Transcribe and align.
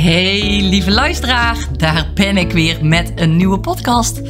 Hey 0.00 0.60
lieve 0.62 0.90
luisteraar, 0.90 1.56
daar 1.76 2.10
ben 2.14 2.36
ik 2.36 2.52
weer 2.52 2.84
met 2.84 3.12
een 3.14 3.36
nieuwe 3.36 3.58
podcast. 3.58 4.20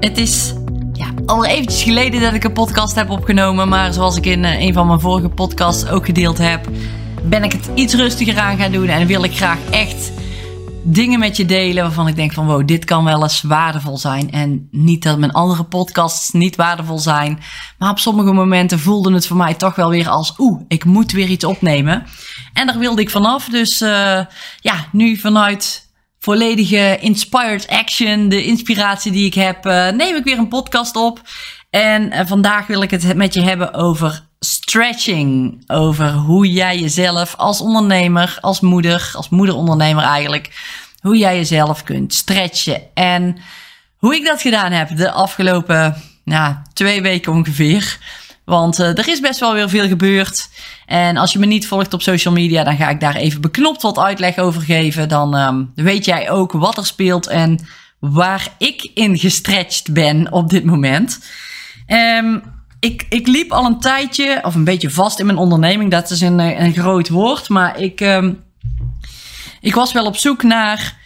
Het 0.00 0.18
is 0.18 0.54
ja, 0.92 1.06
al 1.26 1.44
eventjes 1.44 1.82
geleden 1.82 2.20
dat 2.20 2.34
ik 2.34 2.44
een 2.44 2.52
podcast 2.52 2.94
heb 2.94 3.10
opgenomen, 3.10 3.68
maar 3.68 3.92
zoals 3.92 4.16
ik 4.16 4.26
in 4.26 4.44
eh, 4.44 4.60
een 4.60 4.72
van 4.72 4.86
mijn 4.86 5.00
vorige 5.00 5.28
podcasts 5.28 5.88
ook 5.88 6.04
gedeeld 6.04 6.38
heb, 6.38 6.68
ben 7.22 7.44
ik 7.44 7.52
het 7.52 7.70
iets 7.74 7.94
rustiger 7.94 8.38
aan 8.38 8.56
gaan 8.56 8.72
doen 8.72 8.88
en 8.88 9.06
wil 9.06 9.24
ik 9.24 9.36
graag 9.36 9.58
echt 9.70 10.12
dingen 10.88 11.18
met 11.18 11.36
je 11.36 11.44
delen 11.44 11.82
waarvan 11.82 12.08
ik 12.08 12.16
denk 12.16 12.32
van 12.32 12.46
wow, 12.46 12.66
dit 12.66 12.84
kan 12.84 13.04
wel 13.04 13.22
eens 13.22 13.42
waardevol 13.42 13.98
zijn. 13.98 14.30
En 14.30 14.68
niet 14.70 15.02
dat 15.02 15.18
mijn 15.18 15.32
andere 15.32 15.64
podcasts 15.64 16.30
niet 16.30 16.56
waardevol 16.56 16.98
zijn, 16.98 17.38
maar 17.78 17.90
op 17.90 17.98
sommige 17.98 18.32
momenten 18.32 18.78
voelde 18.78 19.12
het 19.12 19.26
voor 19.26 19.36
mij 19.36 19.54
toch 19.54 19.74
wel 19.74 19.90
weer 19.90 20.08
als 20.08 20.34
oeh, 20.38 20.62
ik 20.68 20.84
moet 20.84 21.12
weer 21.12 21.28
iets 21.28 21.44
opnemen. 21.44 22.06
En 22.52 22.66
daar 22.66 22.78
wilde 22.78 23.00
ik 23.00 23.10
vanaf, 23.10 23.44
dus 23.44 23.82
uh, 23.82 24.20
ja, 24.60 24.88
nu 24.92 25.16
vanuit 25.16 25.90
volledige 26.18 26.98
inspired 27.00 27.68
action, 27.68 28.28
de 28.28 28.44
inspiratie 28.44 29.12
die 29.12 29.26
ik 29.26 29.34
heb, 29.34 29.66
uh, 29.66 29.90
neem 29.90 30.16
ik 30.16 30.24
weer 30.24 30.38
een 30.38 30.48
podcast 30.48 30.96
op. 30.96 31.20
En 31.70 32.12
uh, 32.12 32.20
vandaag 32.24 32.66
wil 32.66 32.82
ik 32.82 32.90
het 32.90 33.14
met 33.14 33.34
je 33.34 33.40
hebben 33.40 33.74
over 33.74 34.28
stretching. 34.68 35.62
Over 35.66 36.12
hoe 36.12 36.52
jij 36.52 36.78
jezelf 36.78 37.34
als 37.36 37.60
ondernemer, 37.60 38.38
als 38.40 38.60
moeder, 38.60 39.10
als 39.12 39.28
moederondernemer 39.28 40.04
eigenlijk, 40.04 40.50
hoe 41.00 41.16
jij 41.16 41.36
jezelf 41.36 41.82
kunt 41.82 42.14
stretchen. 42.14 42.82
En 42.94 43.36
hoe 43.96 44.14
ik 44.14 44.24
dat 44.24 44.40
gedaan 44.40 44.72
heb 44.72 44.96
de 44.96 45.10
afgelopen 45.10 46.02
twee 46.72 47.02
weken 47.02 47.32
ongeveer. 47.32 47.98
Want 48.44 48.80
uh, 48.80 48.98
er 48.98 49.08
is 49.08 49.20
best 49.20 49.40
wel 49.40 49.54
weer 49.54 49.68
veel 49.68 49.88
gebeurd. 49.88 50.48
En 50.86 51.16
als 51.16 51.32
je 51.32 51.38
me 51.38 51.46
niet 51.46 51.66
volgt 51.66 51.94
op 51.94 52.02
social 52.02 52.34
media, 52.34 52.64
dan 52.64 52.76
ga 52.76 52.88
ik 52.88 53.00
daar 53.00 53.16
even 53.16 53.40
beknopt 53.40 53.82
wat 53.82 53.98
uitleg 53.98 54.38
over 54.38 54.62
geven. 54.62 55.08
Dan 55.08 55.34
um, 55.34 55.72
weet 55.74 56.04
jij 56.04 56.30
ook 56.30 56.52
wat 56.52 56.76
er 56.76 56.86
speelt 56.86 57.26
en 57.26 57.66
waar 57.98 58.48
ik 58.58 58.90
in 58.94 59.18
gestretched 59.18 59.92
ben 59.92 60.32
op 60.32 60.50
dit 60.50 60.64
moment. 60.64 61.20
Um, 61.86 62.42
ik, 62.80 63.06
ik 63.08 63.26
liep 63.26 63.52
al 63.52 63.64
een 63.64 63.80
tijdje, 63.80 64.40
of 64.42 64.54
een 64.54 64.64
beetje 64.64 64.90
vast 64.90 65.18
in 65.18 65.26
mijn 65.26 65.38
onderneming. 65.38 65.90
Dat 65.90 66.10
is 66.10 66.20
een, 66.20 66.38
een 66.38 66.72
groot 66.72 67.08
woord. 67.08 67.48
Maar 67.48 67.80
ik, 67.80 68.00
um, 68.00 68.42
ik 69.60 69.74
was 69.74 69.92
wel 69.92 70.06
op 70.06 70.16
zoek 70.16 70.42
naar 70.42 71.04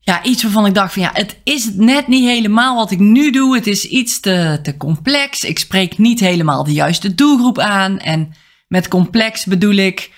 ja, 0.00 0.22
iets 0.22 0.42
waarvan 0.42 0.66
ik 0.66 0.74
dacht 0.74 0.92
van 0.92 1.02
ja, 1.02 1.10
het 1.12 1.36
is 1.44 1.70
net 1.74 2.06
niet 2.06 2.24
helemaal 2.24 2.76
wat 2.76 2.90
ik 2.90 2.98
nu 2.98 3.30
doe. 3.30 3.54
Het 3.54 3.66
is 3.66 3.84
iets 3.84 4.20
te, 4.20 4.58
te 4.62 4.76
complex. 4.76 5.44
Ik 5.44 5.58
spreek 5.58 5.98
niet 5.98 6.20
helemaal 6.20 6.64
de 6.64 6.72
juiste 6.72 7.14
doelgroep 7.14 7.58
aan. 7.58 7.98
En 7.98 8.34
met 8.68 8.88
complex 8.88 9.44
bedoel 9.44 9.74
ik 9.74 10.10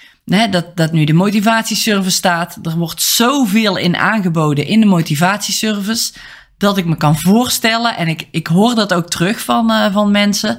dat, 0.50 0.76
dat 0.76 0.92
nu 0.92 1.04
de 1.04 1.12
motivatieservice 1.12 2.16
staat. 2.16 2.58
Er 2.62 2.76
wordt 2.76 3.02
zoveel 3.02 3.76
in 3.76 3.96
aangeboden 3.96 4.66
in 4.66 4.80
de 4.80 4.86
motivatieservice 4.86 6.12
dat 6.60 6.76
ik 6.76 6.84
me 6.84 6.96
kan 6.96 7.18
voorstellen, 7.18 7.96
en 7.96 8.08
ik, 8.08 8.28
ik 8.30 8.46
hoor 8.46 8.74
dat 8.74 8.94
ook 8.94 9.08
terug 9.08 9.40
van, 9.40 9.70
uh, 9.70 9.92
van 9.92 10.10
mensen, 10.10 10.58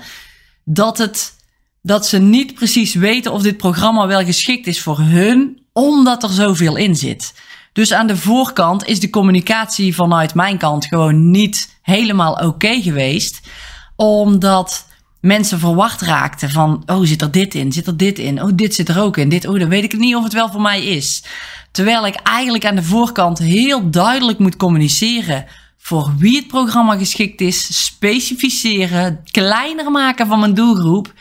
dat, 0.64 0.98
het, 0.98 1.34
dat 1.82 2.08
ze 2.08 2.18
niet 2.18 2.54
precies 2.54 2.94
weten 2.94 3.32
of 3.32 3.42
dit 3.42 3.58
programma 3.58 4.08
wel 4.08 4.24
geschikt 4.24 4.68
is 4.68 4.82
voor 4.82 5.00
hun, 5.00 5.62
omdat 5.74 6.24
er 6.24 6.30
zoveel 6.30 6.76
in 6.76 6.96
zit. 6.96 7.34
Dus 7.74 7.94
aan 7.94 8.08
de 8.08 8.18
voorkant 8.18 8.86
is 8.86 9.00
de 9.00 9.10
communicatie 9.10 9.96
vanuit 9.96 10.34
mijn 10.34 10.58
kant 10.58 10.86
gewoon 10.86 11.32
niet 11.32 11.80
helemaal 11.82 12.34
oké 12.34 12.82
geweest, 12.82 13.40
omdat 13.96 14.88
mensen 15.20 15.60
verwacht 15.60 16.02
raakten 16.02 16.50
van, 16.50 16.84
oh 16.86 17.06
zit 17.06 17.22
er 17.22 17.32
dit 17.32 17.56
in, 17.56 17.72
zit 17.72 17.88
er 17.88 17.98
dit 17.98 18.20
in, 18.20 18.42
oh 18.42 18.52
dit 18.56 18.76
zit 18.76 18.90
er 18.90 19.02
ook 19.02 19.18
in, 19.18 19.30
dit, 19.30 19.48
oh 19.48 19.60
dan 19.60 19.70
weet 19.70 19.84
ik 19.84 19.98
niet 19.98 20.16
of 20.16 20.24
het 20.24 20.34
wel 20.34 20.52
voor 20.52 20.62
mij 20.62 20.86
is. 20.86 21.24
Terwijl 21.72 22.06
ik 22.06 22.16
eigenlijk 22.16 22.66
aan 22.66 22.76
de 22.76 22.84
voorkant 22.84 23.40
heel 23.40 23.90
duidelijk 23.90 24.40
moet 24.40 24.56
communiceren 24.56 25.46
voor 25.82 26.14
wie 26.18 26.36
het 26.36 26.48
programma 26.48 26.98
geschikt 26.98 27.42
is, 27.42 27.86
specificeren, 27.86 29.24
kleiner 29.32 29.92
maken 29.92 30.28
van 30.28 30.40
mijn 30.40 30.54
doelgroep 30.54 31.14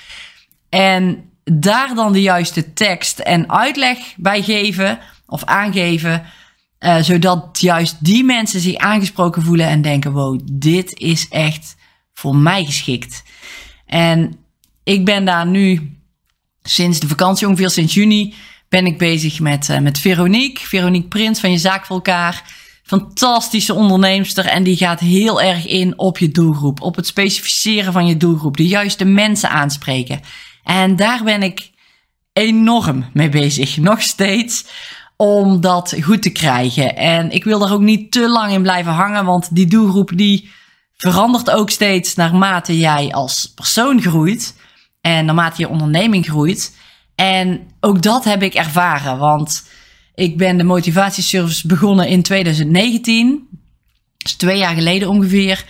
en 0.68 1.30
daar 1.44 1.94
dan 1.94 2.12
de 2.12 2.22
juiste 2.22 2.72
tekst 2.72 3.18
en 3.18 3.50
uitleg 3.50 3.98
bij 4.16 4.42
geven 4.42 4.98
of 5.26 5.44
aangeven, 5.44 6.22
uh, 6.80 7.02
zodat 7.02 7.60
juist 7.60 8.04
die 8.04 8.24
mensen 8.24 8.60
zich 8.60 8.76
aangesproken 8.76 9.42
voelen 9.42 9.66
en 9.66 9.82
denken: 9.82 10.12
wow, 10.12 10.40
dit 10.52 10.98
is 10.98 11.28
echt 11.28 11.76
voor 12.12 12.36
mij 12.36 12.64
geschikt. 12.64 13.22
En 13.86 14.36
ik 14.84 15.04
ben 15.04 15.24
daar 15.24 15.46
nu 15.46 15.96
sinds 16.62 17.00
de 17.00 17.08
vakantie, 17.08 17.46
ongeveer 17.46 17.70
sinds 17.70 17.94
juni, 17.94 18.34
ben 18.68 18.86
ik 18.86 18.98
bezig 18.98 19.40
met, 19.40 19.68
uh, 19.68 19.78
met 19.78 19.98
Veronique, 19.98 20.66
Veronique 20.66 21.08
Prins 21.08 21.40
van 21.40 21.50
Je 21.50 21.58
Zaak 21.58 21.86
voor 21.86 21.96
elkaar 21.96 22.58
fantastische 22.90 23.74
onderneemster 23.74 24.46
en 24.46 24.62
die 24.62 24.76
gaat 24.76 25.00
heel 25.00 25.40
erg 25.40 25.66
in 25.66 25.98
op 25.98 26.18
je 26.18 26.28
doelgroep, 26.28 26.80
op 26.80 26.96
het 26.96 27.06
specificeren 27.06 27.92
van 27.92 28.06
je 28.06 28.16
doelgroep, 28.16 28.56
de 28.56 28.66
juiste 28.66 29.04
mensen 29.04 29.50
aanspreken. 29.50 30.20
En 30.64 30.96
daar 30.96 31.24
ben 31.24 31.42
ik 31.42 31.70
enorm 32.32 33.10
mee 33.12 33.28
bezig, 33.28 33.76
nog 33.90 34.02
steeds, 34.02 34.64
om 35.16 35.60
dat 35.60 35.96
goed 36.00 36.22
te 36.22 36.30
krijgen. 36.30 36.96
En 36.96 37.30
ik 37.30 37.44
wil 37.44 37.58
daar 37.58 37.72
ook 37.72 37.80
niet 37.80 38.12
te 38.12 38.28
lang 38.28 38.52
in 38.52 38.62
blijven 38.62 38.92
hangen, 38.92 39.24
want 39.24 39.54
die 39.54 39.66
doelgroep 39.66 40.10
die 40.14 40.50
verandert 40.96 41.50
ook 41.50 41.70
steeds 41.70 42.14
naarmate 42.14 42.78
jij 42.78 43.12
als 43.12 43.52
persoon 43.54 44.02
groeit 44.02 44.56
en 45.00 45.24
naarmate 45.24 45.60
je 45.60 45.68
onderneming 45.68 46.26
groeit. 46.26 46.76
En 47.14 47.70
ook 47.80 48.02
dat 48.02 48.24
heb 48.24 48.42
ik 48.42 48.54
ervaren, 48.54 49.18
want 49.18 49.64
ik 50.20 50.36
ben 50.36 50.56
de 50.56 50.64
motivatieservice 50.64 51.66
begonnen 51.66 52.08
in 52.08 52.22
2019. 52.22 53.48
Dus 54.16 54.32
twee 54.32 54.58
jaar 54.58 54.74
geleden 54.74 55.08
ongeveer. 55.08 55.64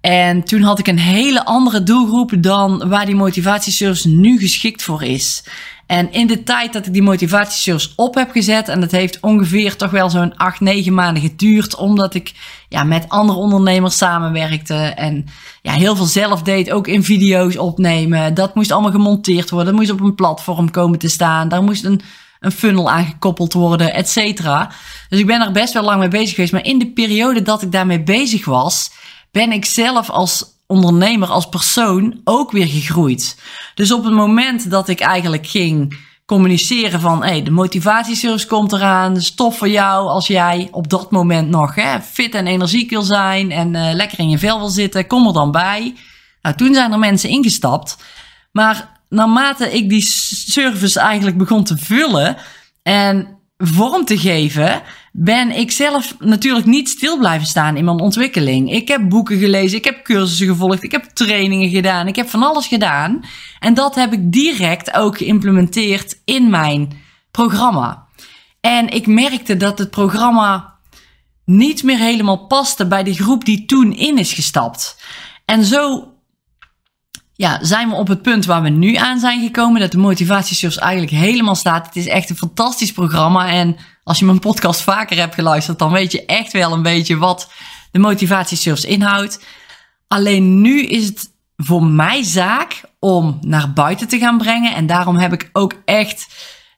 En 0.00 0.42
toen 0.42 0.62
had 0.62 0.78
ik 0.78 0.86
een 0.86 0.98
hele 0.98 1.44
andere 1.44 1.82
doelgroep 1.82 2.32
dan 2.38 2.88
waar 2.88 3.06
die 3.06 3.14
motivatieservice 3.14 4.08
nu 4.08 4.38
geschikt 4.38 4.82
voor 4.82 5.02
is. 5.02 5.44
En 5.86 6.12
in 6.12 6.26
de 6.26 6.42
tijd 6.42 6.72
dat 6.72 6.86
ik 6.86 6.92
die 6.92 7.02
motivatieservice 7.02 7.88
op 7.96 8.14
heb 8.14 8.30
gezet, 8.30 8.68
en 8.68 8.80
dat 8.80 8.90
heeft 8.90 9.20
ongeveer 9.20 9.76
toch 9.76 9.90
wel 9.90 10.10
zo'n 10.10 10.36
8, 10.36 10.60
9 10.60 10.94
maanden 10.94 11.22
geduurd, 11.22 11.76
omdat 11.76 12.14
ik 12.14 12.32
ja, 12.68 12.84
met 12.84 13.08
andere 13.08 13.38
ondernemers 13.38 13.96
samenwerkte 13.96 14.74
en 14.74 15.26
ja, 15.62 15.72
heel 15.72 15.96
veel 15.96 16.04
zelf 16.04 16.42
deed, 16.42 16.70
ook 16.70 16.88
in 16.88 17.04
video's 17.04 17.56
opnemen. 17.56 18.34
Dat 18.34 18.54
moest 18.54 18.70
allemaal 18.70 18.90
gemonteerd 18.90 19.50
worden, 19.50 19.72
dat 19.72 19.80
moest 19.80 19.92
op 19.92 20.00
een 20.00 20.14
platform 20.14 20.70
komen 20.70 20.98
te 20.98 21.08
staan, 21.08 21.48
daar 21.48 21.62
moest 21.62 21.84
een 21.84 22.00
een 22.40 22.52
funnel 22.52 22.90
aangekoppeld 22.90 23.52
worden, 23.52 23.94
et 23.94 24.08
cetera. 24.08 24.70
Dus 25.08 25.18
ik 25.18 25.26
ben 25.26 25.40
er 25.40 25.52
best 25.52 25.72
wel 25.72 25.82
lang 25.82 25.98
mee 25.98 26.08
bezig 26.08 26.34
geweest. 26.34 26.52
Maar 26.52 26.64
in 26.64 26.78
de 26.78 26.92
periode 26.92 27.42
dat 27.42 27.62
ik 27.62 27.72
daarmee 27.72 28.02
bezig 28.02 28.44
was, 28.44 28.90
ben 29.30 29.52
ik 29.52 29.64
zelf 29.64 30.10
als 30.10 30.44
ondernemer, 30.66 31.28
als 31.28 31.48
persoon 31.48 32.20
ook 32.24 32.50
weer 32.50 32.66
gegroeid. 32.66 33.40
Dus 33.74 33.92
op 33.92 34.04
het 34.04 34.12
moment 34.12 34.70
dat 34.70 34.88
ik 34.88 35.00
eigenlijk 35.00 35.46
ging 35.46 35.98
communiceren 36.26 37.00
van 37.00 37.22
hey, 37.22 37.42
de 37.42 37.50
motivatieservice 37.50 38.46
komt 38.46 38.72
eraan, 38.72 39.14
de 39.14 39.20
stof 39.20 39.58
voor 39.58 39.68
jou 39.68 40.08
als 40.08 40.26
jij 40.26 40.68
op 40.70 40.88
dat 40.90 41.10
moment 41.10 41.48
nog 41.48 41.74
hè, 41.74 42.00
fit 42.02 42.34
en 42.34 42.46
energiek 42.46 42.90
wil 42.90 43.02
zijn 43.02 43.50
en 43.50 43.74
uh, 43.74 43.92
lekker 43.92 44.18
in 44.18 44.28
je 44.28 44.38
vel 44.38 44.58
wil 44.58 44.68
zitten, 44.68 45.06
kom 45.06 45.26
er 45.26 45.32
dan 45.32 45.50
bij. 45.50 45.94
Nou, 46.42 46.56
toen 46.56 46.74
zijn 46.74 46.92
er 46.92 46.98
mensen 46.98 47.28
ingestapt. 47.28 47.96
Maar 48.52 48.95
naarmate 49.08 49.72
ik 49.72 49.88
die 49.88 50.04
service 50.46 51.00
eigenlijk 51.00 51.38
begon 51.38 51.64
te 51.64 51.76
vullen 51.76 52.36
en 52.82 53.36
vorm 53.58 54.04
te 54.04 54.18
geven, 54.18 54.82
ben 55.12 55.50
ik 55.50 55.70
zelf 55.70 56.16
natuurlijk 56.18 56.66
niet 56.66 56.88
stil 56.88 57.18
blijven 57.18 57.46
staan 57.46 57.76
in 57.76 57.84
mijn 57.84 58.00
ontwikkeling. 58.00 58.72
Ik 58.72 58.88
heb 58.88 59.08
boeken 59.08 59.38
gelezen, 59.38 59.78
ik 59.78 59.84
heb 59.84 60.04
cursussen 60.04 60.46
gevolgd, 60.46 60.82
ik 60.82 60.92
heb 60.92 61.04
trainingen 61.04 61.70
gedaan, 61.70 62.06
ik 62.06 62.16
heb 62.16 62.28
van 62.28 62.42
alles 62.42 62.66
gedaan. 62.66 63.24
En 63.58 63.74
dat 63.74 63.94
heb 63.94 64.12
ik 64.12 64.32
direct 64.32 64.94
ook 64.94 65.16
geïmplementeerd 65.16 66.20
in 66.24 66.50
mijn 66.50 66.92
programma. 67.30 68.06
En 68.60 68.88
ik 68.88 69.06
merkte 69.06 69.56
dat 69.56 69.78
het 69.78 69.90
programma 69.90 70.74
niet 71.44 71.82
meer 71.82 71.98
helemaal 71.98 72.46
paste 72.46 72.86
bij 72.86 73.02
de 73.02 73.14
groep 73.14 73.44
die 73.44 73.64
toen 73.66 73.92
in 73.92 74.18
is 74.18 74.32
gestapt. 74.32 75.02
En 75.44 75.64
zo 75.64 76.12
ja, 77.36 77.58
zijn 77.64 77.88
we 77.88 77.94
op 77.94 78.08
het 78.08 78.22
punt 78.22 78.44
waar 78.44 78.62
we 78.62 78.68
nu 78.68 78.94
aan 78.94 79.18
zijn 79.18 79.42
gekomen. 79.42 79.80
Dat 79.80 79.90
de 79.90 79.98
motivatiesurf 79.98 80.76
eigenlijk 80.76 81.12
helemaal 81.12 81.54
staat. 81.54 81.86
Het 81.86 81.96
is 81.96 82.06
echt 82.06 82.30
een 82.30 82.36
fantastisch 82.36 82.92
programma. 82.92 83.48
En 83.48 83.76
als 84.02 84.18
je 84.18 84.24
mijn 84.24 84.38
podcast 84.38 84.80
vaker 84.80 85.16
hebt 85.16 85.34
geluisterd, 85.34 85.78
dan 85.78 85.92
weet 85.92 86.12
je 86.12 86.24
echt 86.24 86.52
wel 86.52 86.72
een 86.72 86.82
beetje 86.82 87.16
wat 87.16 87.50
de 87.90 87.98
motivatiesurf 87.98 88.84
inhoudt. 88.84 89.44
Alleen 90.08 90.60
nu 90.60 90.82
is 90.82 91.06
het 91.06 91.30
voor 91.56 91.84
mij 91.84 92.22
zaak 92.22 92.80
om 92.98 93.38
naar 93.40 93.72
buiten 93.72 94.08
te 94.08 94.18
gaan 94.18 94.38
brengen. 94.38 94.74
En 94.74 94.86
daarom 94.86 95.16
heb 95.16 95.32
ik 95.32 95.50
ook 95.52 95.74
echt 95.84 96.26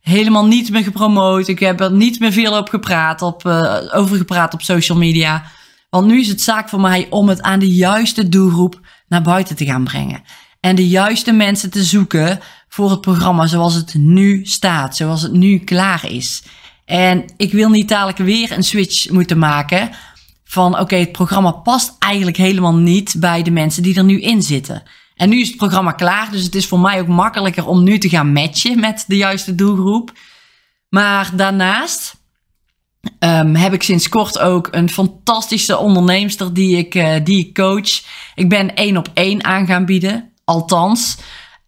helemaal 0.00 0.46
niets 0.46 0.70
meer 0.70 0.82
gepromoot. 0.82 1.49
Ik 1.49 1.58
heb 1.58 1.81
er 1.81 1.93
niet 1.93 2.20
meer 2.20 2.32
veel 2.32 2.58
op 2.58 2.69
gepraat, 2.69 3.22
op, 3.22 3.44
uh, 3.44 3.76
over 3.93 4.16
gepraat 4.16 4.54
op 4.54 4.62
social 4.62 4.99
media. 4.99 5.44
Want 5.90 6.06
nu 6.06 6.20
is 6.20 6.28
het 6.28 6.40
zaak 6.40 6.69
voor 6.69 6.81
mij 6.81 7.06
om 7.11 7.28
het 7.28 7.43
aan 7.43 7.58
de 7.58 7.75
juiste 7.75 8.28
doelgroep 8.28 8.81
naar 9.08 9.22
buiten 9.22 9.56
te 9.56 9.64
gaan 9.64 9.84
brengen 9.84 10.22
en 10.60 10.75
de 10.75 10.88
juiste 10.88 11.32
mensen 11.32 11.70
te 11.70 11.84
zoeken 11.84 12.40
voor 12.69 12.90
het 12.90 13.00
programma 13.00 13.46
zoals 13.46 13.75
het 13.75 13.94
nu 13.94 14.44
staat, 14.44 14.96
zoals 14.96 15.22
het 15.22 15.32
nu 15.32 15.58
klaar 15.58 16.10
is. 16.10 16.43
En 16.84 17.25
ik 17.37 17.52
wil 17.52 17.70
niet 17.70 17.88
dadelijk 17.88 18.19
weer 18.19 18.52
een 18.52 18.64
switch 18.64 19.10
moeten 19.10 19.38
maken 19.38 19.90
van 20.44 20.78
oké, 20.78 20.96
het 20.96 21.12
programma 21.12 21.50
past 21.50 21.96
eigenlijk 21.99 22.37
helemaal 22.37 22.75
niet 22.75 23.14
bij 23.19 23.43
de 23.43 23.50
mensen 23.50 23.82
die 23.82 23.96
er 23.96 24.05
nu 24.05 24.20
in 24.20 24.43
zitten. 24.43 24.82
En 25.14 25.28
nu 25.28 25.40
is 25.40 25.49
het 25.49 25.56
programma 25.56 25.93
klaar, 25.93 26.31
dus 26.31 26.43
het 26.43 26.55
is 26.55 26.66
voor 26.66 26.81
mij 26.81 27.00
ook 27.00 27.06
makkelijker 27.06 27.66
om 27.66 27.82
nu 27.82 27.99
te 27.99 28.08
gaan 28.08 28.32
matchen 28.32 28.81
met 28.81 29.04
de 29.06 29.16
juiste 29.16 29.54
doelgroep. 29.54 30.12
Maar 30.88 31.31
daarnaast 31.37 32.16
um, 33.19 33.54
heb 33.54 33.72
ik 33.72 33.82
sinds 33.82 34.08
kort 34.08 34.38
ook 34.38 34.69
een 34.70 34.90
fantastische 34.90 35.78
onderneemster 35.78 36.54
die 36.54 36.76
ik, 36.76 36.94
uh, 36.94 37.14
die 37.25 37.46
ik 37.46 37.54
coach. 37.54 38.02
Ik 38.34 38.49
ben 38.49 38.75
één 38.75 38.96
op 38.96 39.08
één 39.14 39.44
aan 39.44 39.66
gaan 39.66 39.84
bieden, 39.84 40.32
althans. 40.48 41.16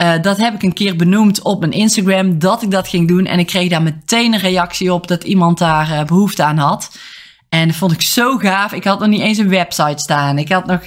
Uh, 0.02 0.22
dat 0.22 0.36
heb 0.36 0.54
ik 0.54 0.62
een 0.62 0.72
keer 0.72 0.96
benoemd 0.96 1.42
op 1.42 1.60
mijn 1.60 1.72
Instagram 1.72 2.38
dat 2.38 2.62
ik 2.62 2.70
dat 2.70 2.88
ging 2.88 3.08
doen. 3.08 3.26
En 3.26 3.38
ik 3.38 3.46
kreeg 3.46 3.68
daar 3.68 3.82
meteen 3.82 4.32
een 4.32 4.40
reactie 4.40 4.92
op 4.92 5.06
dat 5.06 5.24
iemand 5.24 5.58
daar 5.58 5.90
uh, 5.90 6.04
behoefte 6.04 6.44
aan 6.44 6.58
had. 6.58 6.98
En 7.48 7.66
dat 7.68 7.76
vond 7.76 7.92
ik 7.92 8.02
zo 8.02 8.36
gaaf. 8.36 8.72
Ik 8.72 8.84
had 8.84 8.98
nog 8.98 9.08
niet 9.08 9.20
eens 9.20 9.38
een 9.38 9.48
website 9.48 9.98
staan. 9.98 10.38
Ik 10.38 10.48
had 10.48 10.66
nog 10.66 10.80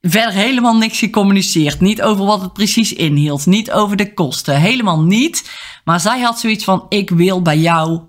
verder 0.00 0.32
helemaal 0.32 0.76
niks 0.76 0.98
gecommuniceerd. 0.98 1.80
Niet 1.80 2.02
over 2.02 2.24
wat 2.24 2.40
het 2.40 2.52
precies 2.52 2.92
inhield. 2.92 3.46
Niet 3.46 3.72
over 3.72 3.96
de 3.96 4.14
kosten. 4.14 4.60
Helemaal 4.60 5.02
niet. 5.02 5.50
Maar 5.84 6.00
zij 6.00 6.20
had 6.20 6.40
zoiets 6.40 6.64
van: 6.64 6.86
ik 6.88 7.10
wil 7.10 7.42
bij 7.42 7.58
jou 7.58 8.00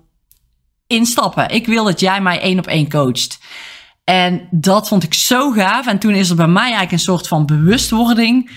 instappen. 0.86 1.48
Ik 1.48 1.66
wil 1.66 1.84
dat 1.84 2.00
jij 2.00 2.20
mij 2.20 2.40
één 2.40 2.58
op 2.58 2.66
één 2.66 2.90
coacht. 2.90 3.38
En 4.04 4.48
dat 4.50 4.88
vond 4.88 5.02
ik 5.02 5.14
zo 5.14 5.50
gaaf. 5.50 5.86
En 5.86 5.98
toen 5.98 6.14
is 6.14 6.30
er 6.30 6.36
bij 6.36 6.46
mij 6.46 6.62
eigenlijk 6.62 6.92
een 6.92 6.98
soort 6.98 7.28
van 7.28 7.46
bewustwording 7.46 8.50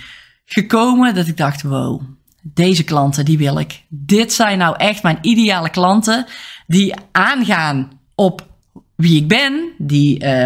gekomen 0.54 1.16
dat 1.16 1.28
ik 1.28 1.38
dacht: 1.38 1.62
wow, 1.62 2.02
deze 2.42 2.84
klanten 2.84 3.26
die 3.26 3.38
wil 3.38 3.60
ik. 3.60 3.84
Dit 3.88 4.34
zijn 4.34 4.58
nou 4.58 4.76
echt 4.78 5.04
mijn 5.04 5.18
ideale 5.22 5.70
klanten 5.70 6.26
die 6.68 6.94
aangaan 7.12 7.92
op 8.16 8.50
wie 8.96 9.22
ik 9.22 9.28
ben, 9.28 9.70
die 9.78 10.24
uh, 10.24 10.46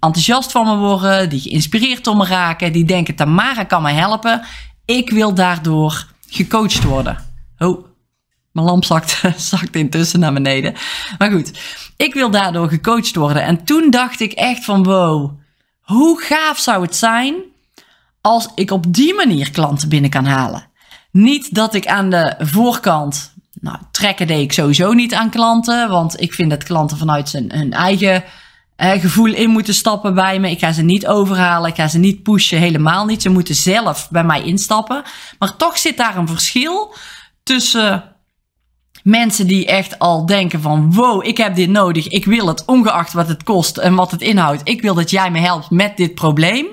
enthousiast 0.00 0.52
van 0.52 0.66
me 0.66 0.76
worden, 0.76 1.28
die 1.28 1.40
geïnspireerd 1.40 2.04
door 2.04 2.16
me 2.16 2.26
raken, 2.26 2.72
die 2.72 2.84
denken 2.84 3.14
Tamara 3.14 3.64
kan 3.64 3.82
me 3.82 3.90
helpen. 3.90 4.42
Ik 4.84 5.10
wil 5.10 5.34
daardoor 5.34 6.06
gecoacht 6.28 6.82
worden. 6.82 7.24
Oh, 7.58 7.84
mijn 8.52 8.66
lamp 8.66 8.84
zakt, 8.84 9.22
zakt 9.36 9.76
intussen 9.76 10.20
naar 10.20 10.32
beneden. 10.32 10.74
Maar 11.18 11.30
goed, 11.30 11.58
ik 11.96 12.14
wil 12.14 12.30
daardoor 12.30 12.68
gecoacht 12.68 13.14
worden. 13.14 13.42
En 13.42 13.64
toen 13.64 13.90
dacht 13.90 14.20
ik 14.20 14.32
echt 14.32 14.64
van 14.64 14.82
wow, 14.82 15.38
hoe 15.80 16.20
gaaf 16.22 16.58
zou 16.58 16.82
het 16.82 16.96
zijn 16.96 17.34
als 18.26 18.48
ik 18.54 18.70
op 18.70 18.94
die 18.94 19.14
manier 19.14 19.50
klanten 19.50 19.88
binnen 19.88 20.10
kan 20.10 20.24
halen. 20.24 20.66
Niet 21.10 21.54
dat 21.54 21.74
ik 21.74 21.86
aan 21.86 22.10
de 22.10 22.34
voorkant, 22.38 23.34
nou 23.60 23.78
trekken 23.90 24.26
deed 24.26 24.40
ik 24.40 24.52
sowieso 24.52 24.92
niet 24.92 25.14
aan 25.14 25.30
klanten, 25.30 25.88
want 25.88 26.20
ik 26.20 26.34
vind 26.34 26.50
dat 26.50 26.64
klanten 26.64 26.96
vanuit 26.96 27.28
zijn, 27.28 27.52
hun 27.52 27.72
eigen 27.72 28.24
gevoel 28.76 29.34
in 29.34 29.50
moeten 29.50 29.74
stappen 29.74 30.14
bij 30.14 30.38
me. 30.40 30.50
Ik 30.50 30.58
ga 30.58 30.72
ze 30.72 30.82
niet 30.82 31.06
overhalen, 31.06 31.70
ik 31.70 31.76
ga 31.76 31.88
ze 31.88 31.98
niet 31.98 32.22
pushen, 32.22 32.58
helemaal 32.58 33.04
niet. 33.04 33.22
Ze 33.22 33.28
moeten 33.28 33.54
zelf 33.54 34.08
bij 34.10 34.24
mij 34.24 34.42
instappen. 34.42 35.02
Maar 35.38 35.56
toch 35.56 35.78
zit 35.78 35.96
daar 35.96 36.16
een 36.16 36.28
verschil 36.28 36.94
tussen 37.42 38.16
mensen 39.02 39.46
die 39.46 39.66
echt 39.66 39.98
al 39.98 40.26
denken 40.26 40.60
van 40.60 40.94
wow, 40.94 41.26
ik 41.26 41.36
heb 41.36 41.54
dit 41.54 41.70
nodig, 41.70 42.08
ik 42.08 42.24
wil 42.24 42.46
het, 42.46 42.64
ongeacht 42.64 43.12
wat 43.12 43.28
het 43.28 43.42
kost 43.42 43.76
en 43.76 43.94
wat 43.94 44.10
het 44.10 44.20
inhoudt. 44.20 44.68
Ik 44.68 44.82
wil 44.82 44.94
dat 44.94 45.10
jij 45.10 45.30
me 45.30 45.38
helpt 45.38 45.70
met 45.70 45.96
dit 45.96 46.14
probleem. 46.14 46.66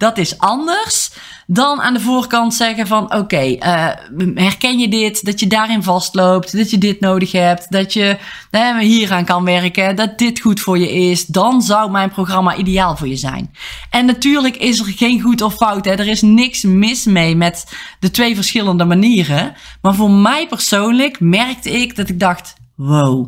Dat 0.00 0.18
is 0.18 0.38
anders 0.38 1.10
dan 1.46 1.80
aan 1.80 1.94
de 1.94 2.00
voorkant 2.00 2.54
zeggen 2.54 2.86
van 2.86 3.14
oké, 3.14 3.42
uh, 3.42 3.88
herken 4.34 4.78
je 4.78 4.88
dit? 4.88 5.24
Dat 5.24 5.40
je 5.40 5.46
daarin 5.46 5.82
vastloopt, 5.82 6.56
dat 6.56 6.70
je 6.70 6.78
dit 6.78 7.00
nodig 7.00 7.32
hebt, 7.32 7.70
dat 7.70 7.92
je 7.92 8.16
hier 8.80 9.12
aan 9.12 9.24
kan 9.24 9.44
werken, 9.44 9.96
dat 9.96 10.18
dit 10.18 10.40
goed 10.40 10.60
voor 10.60 10.78
je 10.78 10.92
is. 10.92 11.26
Dan 11.26 11.62
zou 11.62 11.90
mijn 11.90 12.10
programma 12.10 12.56
ideaal 12.56 12.96
voor 12.96 13.08
je 13.08 13.16
zijn. 13.16 13.50
En 13.90 14.06
natuurlijk 14.06 14.56
is 14.56 14.78
er 14.78 14.86
geen 14.86 15.20
goed 15.20 15.42
of 15.42 15.54
fout. 15.54 15.84
Hè? 15.84 15.90
Er 15.90 16.08
is 16.08 16.22
niks 16.22 16.62
mis 16.62 17.04
mee 17.04 17.36
met 17.36 17.76
de 17.98 18.10
twee 18.10 18.34
verschillende 18.34 18.84
manieren. 18.84 19.54
Maar 19.82 19.94
voor 19.94 20.10
mij 20.10 20.46
persoonlijk 20.46 21.20
merkte 21.20 21.70
ik 21.70 21.96
dat 21.96 22.08
ik 22.08 22.20
dacht, 22.20 22.54
wow, 22.74 23.26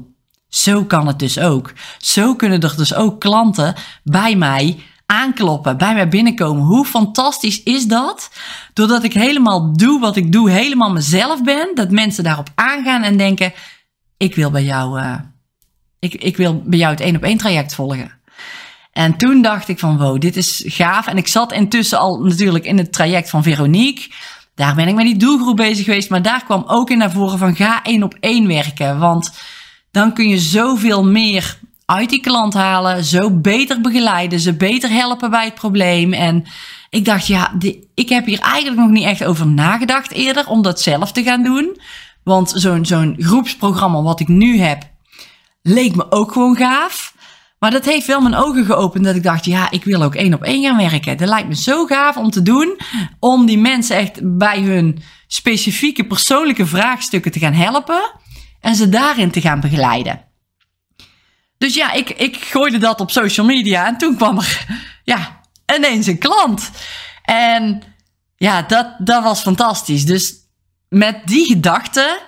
zo 0.49 0.85
kan 0.85 1.07
het 1.07 1.19
dus 1.19 1.39
ook. 1.39 1.73
Zo 1.99 2.35
kunnen 2.35 2.61
er 2.61 2.77
dus 2.77 2.95
ook 2.95 3.21
klanten 3.21 3.75
bij 4.05 4.37
mij 4.37 4.79
aankloppen, 5.13 5.77
bij 5.77 5.95
mij 5.95 6.09
binnenkomen. 6.09 6.63
Hoe 6.63 6.85
fantastisch 6.85 7.63
is 7.63 7.87
dat? 7.87 8.31
Doordat 8.73 9.05
ik 9.05 9.13
helemaal 9.13 9.77
doe 9.77 10.01
wat 10.01 10.17
ik 10.17 10.33
doe, 10.33 10.51
helemaal 10.51 10.93
mezelf 10.93 11.43
ben, 11.43 11.71
dat 11.75 11.91
mensen 11.91 12.25
daarop 12.25 12.49
aangaan 12.55 13.03
en 13.03 13.17
denken: 13.17 13.53
ik 14.17 14.35
wil 14.35 14.51
bij 14.51 14.65
jou, 14.65 15.01
uh, 15.01 15.15
ik, 15.99 16.15
ik 16.15 16.37
wil 16.37 16.63
bij 16.65 16.79
jou 16.79 16.91
het 16.93 17.01
één 17.01 17.17
op 17.17 17.23
één 17.23 17.39
traject 17.39 17.75
volgen. 17.75 18.21
En 18.93 19.17
toen 19.17 19.43
dacht 19.43 19.69
ik 19.69 19.79
van 19.79 19.99
wow, 19.99 20.21
dit 20.21 20.37
is 20.37 20.63
gaaf. 20.67 21.07
En 21.07 21.17
ik 21.17 21.29
zat 21.29 21.53
intussen 21.53 21.99
al 21.99 22.23
natuurlijk 22.23 22.65
in 22.65 22.79
het 22.79 22.93
traject 22.93 23.31
van 23.31 23.43
Veronique. 23.43 24.11
Daar 24.55 24.75
ben 24.75 24.89
ik 24.89 24.95
met 24.95 25.05
die 25.05 25.17
doelgroep 25.17 25.57
bezig 25.57 25.85
geweest. 25.85 26.11
Maar 26.11 26.23
daar 26.23 26.45
kwam 26.45 26.65
ook 26.67 26.91
in 26.91 26.99
naar 26.99 27.13
voren 27.13 27.39
van 27.39 27.57
ga 27.57 27.83
één 27.83 28.03
op 28.03 28.17
één 28.21 28.47
werken. 28.47 28.99
Want 28.99 29.33
dan 29.91 30.15
kun 30.15 30.29
je 30.29 30.39
zoveel 30.39 31.05
meer 31.05 31.59
uit 31.87 32.11
die 32.11 32.21
klant 32.21 32.55
halen, 32.55 33.05
zo 33.05 33.31
beter 33.31 33.81
begeleiden, 33.81 34.41
ze 34.41 34.55
beter 34.55 34.91
helpen 34.91 35.31
bij 35.31 35.45
het 35.45 35.55
probleem. 35.55 36.13
En 36.13 36.45
ik 36.91 37.05
dacht, 37.05 37.27
ja, 37.27 37.53
ik 37.95 38.09
heb 38.09 38.27
hier 38.27 38.41
eigenlijk 38.41 38.81
nog 38.81 38.91
niet 38.91 39.05
echt 39.05 39.25
over 39.25 39.47
nagedacht 39.47 40.13
eerder 40.13 40.47
om 40.47 40.63
dat 40.63 40.81
zelf 40.81 41.13
te 41.13 41.23
gaan 41.23 41.43
doen. 41.43 41.81
Want 42.25 42.53
zo'n 42.55 42.85
zo'n 42.87 43.17
groepsprogramma 43.19 44.03
wat 44.03 44.21
ik 44.21 44.29
nu 44.29 44.59
heb, 44.59 44.83
leek 45.63 45.95
me 45.95 46.11
ook 46.11 46.33
gewoon 46.33 46.57
gaaf. 46.57 47.15
Maar 47.59 47.71
dat 47.71 47.85
heeft 47.85 48.07
wel 48.07 48.21
mijn 48.21 48.35
ogen 48.35 48.65
geopend 48.65 49.05
dat 49.05 49.15
ik 49.15 49.23
dacht, 49.23 49.45
ja, 49.45 49.71
ik 49.71 49.85
wil 49.85 50.03
ook 50.03 50.15
één 50.15 50.35
op 50.35 50.43
één 50.43 50.63
gaan 50.63 50.77
werken. 50.77 51.17
Dat 51.17 51.29
lijkt 51.29 51.49
me 51.49 51.55
zo 51.55 51.87
gaaf 51.87 52.17
om 52.17 52.31
te 52.31 52.43
doen, 52.43 52.79
om 53.19 53.47
die 53.47 53.59
mensen 53.59 53.97
echt 53.97 54.39
bij 54.39 54.61
hun 54.61 55.03
specifieke 55.27 56.05
persoonlijke 56.05 56.67
vraagstukken 56.67 57.33
te 57.33 57.39
gaan 57.39 57.53
helpen 57.53 58.03
en 58.61 58.75
ze 58.75 58.89
daarin 58.89 59.31
te 59.31 59.41
gaan 59.41 59.61
begeleiden. 59.61 60.32
Dus 61.63 61.75
ja, 61.75 61.93
ik, 61.93 62.11
ik 62.11 62.37
gooide 62.37 62.79
dat 62.79 63.01
op 63.01 63.11
social 63.11 63.47
media 63.47 63.87
en 63.87 63.99
toen 63.99 64.17
kwam 64.17 64.39
er 64.39 64.67
ja, 65.05 65.41
ineens 65.77 66.07
een 66.07 66.19
klant. 66.19 66.71
En 67.23 67.83
ja, 68.37 68.63
dat, 68.63 68.87
dat 68.99 69.23
was 69.23 69.41
fantastisch. 69.41 70.05
Dus 70.05 70.35
met 70.89 71.21
die 71.25 71.47
gedachte 71.47 72.21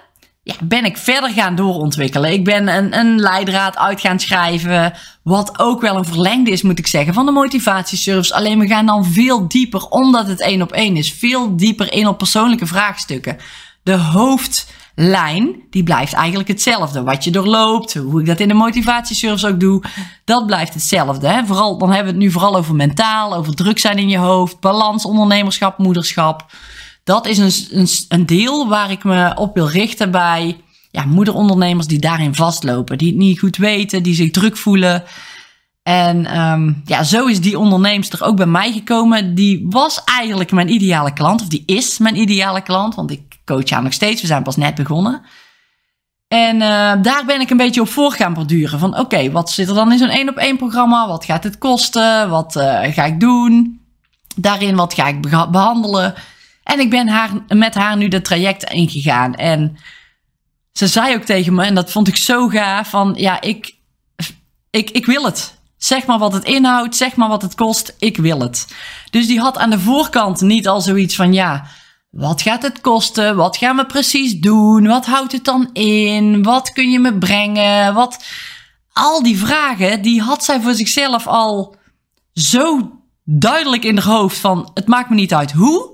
ja, 0.42 0.54
ben 0.64 0.84
ik 0.84 0.96
verder 0.96 1.30
gaan 1.30 1.54
doorontwikkelen. 1.54 2.32
Ik 2.32 2.44
ben 2.44 2.68
een, 2.68 2.98
een 2.98 3.20
leidraad 3.20 3.76
uit 3.76 4.00
gaan 4.00 4.20
schrijven. 4.20 4.92
Wat 5.22 5.58
ook 5.58 5.80
wel 5.80 5.96
een 5.96 6.04
verlengde 6.04 6.50
is, 6.50 6.62
moet 6.62 6.78
ik 6.78 6.86
zeggen, 6.86 7.14
van 7.14 7.26
de 7.26 7.32
motivatieservice. 7.32 8.34
Alleen 8.34 8.58
we 8.58 8.66
gaan 8.66 8.86
dan 8.86 9.04
veel 9.04 9.48
dieper, 9.48 9.88
omdat 9.88 10.26
het 10.26 10.40
één 10.40 10.62
op 10.62 10.72
één 10.72 10.96
is. 10.96 11.12
Veel 11.12 11.56
dieper 11.56 11.92
in 11.92 12.06
op 12.06 12.18
persoonlijke 12.18 12.66
vraagstukken. 12.66 13.36
De 13.82 13.96
hoofd 13.96 14.66
lijn, 14.94 15.62
die 15.70 15.82
blijft 15.82 16.12
eigenlijk 16.12 16.48
hetzelfde. 16.48 17.02
Wat 17.02 17.24
je 17.24 17.30
doorloopt, 17.30 17.94
hoe 17.94 18.20
ik 18.20 18.26
dat 18.26 18.40
in 18.40 18.48
de 18.48 18.54
motivatieservice 18.54 19.48
ook 19.48 19.60
doe, 19.60 19.82
dat 20.24 20.46
blijft 20.46 20.74
hetzelfde. 20.74 21.28
Hè? 21.28 21.46
Vooral, 21.46 21.78
dan 21.78 21.88
hebben 21.88 22.06
we 22.06 22.18
het 22.18 22.26
nu 22.26 22.30
vooral 22.30 22.56
over 22.56 22.74
mentaal, 22.74 23.34
over 23.34 23.54
druk 23.54 23.78
zijn 23.78 23.98
in 23.98 24.08
je 24.08 24.18
hoofd, 24.18 24.60
balans, 24.60 25.04
ondernemerschap, 25.04 25.78
moederschap. 25.78 26.46
Dat 27.04 27.26
is 27.26 27.38
een, 27.38 27.78
een, 27.78 27.88
een 28.08 28.26
deel 28.26 28.68
waar 28.68 28.90
ik 28.90 29.04
me 29.04 29.32
op 29.36 29.54
wil 29.54 29.68
richten 29.68 30.10
bij 30.10 30.56
ja, 30.90 31.04
moederondernemers 31.04 31.86
die 31.86 31.98
daarin 31.98 32.34
vastlopen, 32.34 32.98
die 32.98 33.08
het 33.08 33.16
niet 33.16 33.38
goed 33.38 33.56
weten, 33.56 34.02
die 34.02 34.14
zich 34.14 34.30
druk 34.30 34.56
voelen. 34.56 35.04
En 35.82 36.40
um, 36.40 36.82
ja, 36.84 37.02
zo 37.02 37.26
is 37.26 37.40
die 37.40 37.58
onderneemster 37.58 38.24
ook 38.24 38.36
bij 38.36 38.46
mij 38.46 38.72
gekomen. 38.72 39.34
Die 39.34 39.66
was 39.70 40.04
eigenlijk 40.04 40.52
mijn 40.52 40.72
ideale 40.72 41.12
klant, 41.12 41.40
of 41.40 41.48
die 41.48 41.62
is 41.66 41.98
mijn 41.98 42.16
ideale 42.16 42.62
klant, 42.62 42.94
want 42.94 43.10
ik 43.10 43.33
coach 43.44 43.70
haar 43.70 43.82
nog 43.82 43.92
steeds. 43.92 44.20
We 44.20 44.26
zijn 44.26 44.42
pas 44.42 44.56
net 44.56 44.74
begonnen. 44.74 45.22
En 46.28 46.54
uh, 46.54 46.92
daar 47.02 47.22
ben 47.26 47.40
ik 47.40 47.50
een 47.50 47.56
beetje 47.56 47.80
op 47.80 47.88
voor 47.88 48.12
gaan 48.12 48.34
borduren. 48.34 48.78
Van 48.78 48.98
oké, 48.98 49.30
wat 49.30 49.50
zit 49.50 49.68
er 49.68 49.74
dan 49.74 49.92
in 49.92 49.98
zo'n 49.98 50.08
één 50.08 50.28
op 50.28 50.36
één 50.36 50.56
programma? 50.56 51.08
Wat 51.08 51.24
gaat 51.24 51.44
het 51.44 51.58
kosten? 51.58 52.28
Wat 52.28 52.56
uh, 52.56 52.80
ga 52.82 53.04
ik 53.04 53.20
doen? 53.20 53.80
Daarin, 54.36 54.76
wat 54.76 54.94
ga 54.94 55.06
ik 55.06 55.20
behandelen? 55.50 56.14
En 56.62 56.80
ik 56.80 56.90
ben 56.90 57.08
haar, 57.08 57.30
met 57.48 57.74
haar 57.74 57.96
nu 57.96 58.08
dat 58.08 58.24
traject 58.24 58.64
ingegaan. 58.64 59.34
En 59.34 59.76
ze 60.72 60.86
zei 60.86 61.14
ook 61.14 61.22
tegen 61.22 61.54
me, 61.54 61.64
en 61.64 61.74
dat 61.74 61.90
vond 61.90 62.08
ik 62.08 62.16
zo 62.16 62.48
gaaf, 62.48 62.88
van 62.88 63.14
ja, 63.16 63.40
ik, 63.40 63.74
ik, 64.70 64.90
ik 64.90 65.06
wil 65.06 65.24
het. 65.24 65.58
Zeg 65.76 66.06
maar 66.06 66.18
wat 66.18 66.32
het 66.32 66.44
inhoudt, 66.44 66.96
zeg 66.96 67.16
maar 67.16 67.28
wat 67.28 67.42
het 67.42 67.54
kost, 67.54 67.94
ik 67.98 68.16
wil 68.16 68.40
het. 68.40 68.74
Dus 69.10 69.26
die 69.26 69.40
had 69.40 69.58
aan 69.58 69.70
de 69.70 69.80
voorkant 69.80 70.40
niet 70.40 70.68
al 70.68 70.80
zoiets 70.80 71.14
van 71.14 71.32
ja, 71.32 71.66
wat 72.14 72.42
gaat 72.42 72.62
het 72.62 72.80
kosten? 72.80 73.36
Wat 73.36 73.56
gaan 73.56 73.76
we 73.76 73.86
precies 73.86 74.40
doen? 74.40 74.86
Wat 74.86 75.06
houdt 75.06 75.32
het 75.32 75.44
dan 75.44 75.70
in? 75.72 76.42
Wat 76.42 76.72
kun 76.72 76.90
je 76.90 76.98
me 76.98 77.18
brengen? 77.18 77.94
Wat... 77.94 78.24
Al 78.92 79.22
die 79.22 79.38
vragen, 79.38 80.02
die 80.02 80.20
had 80.22 80.44
zij 80.44 80.60
voor 80.60 80.74
zichzelf 80.74 81.26
al 81.26 81.76
zo 82.32 82.92
duidelijk 83.24 83.84
in 83.84 83.96
haar 83.96 84.16
hoofd 84.16 84.38
van... 84.38 84.70
Het 84.74 84.86
maakt 84.86 85.08
me 85.08 85.14
niet 85.14 85.34
uit 85.34 85.52
hoe. 85.52 85.90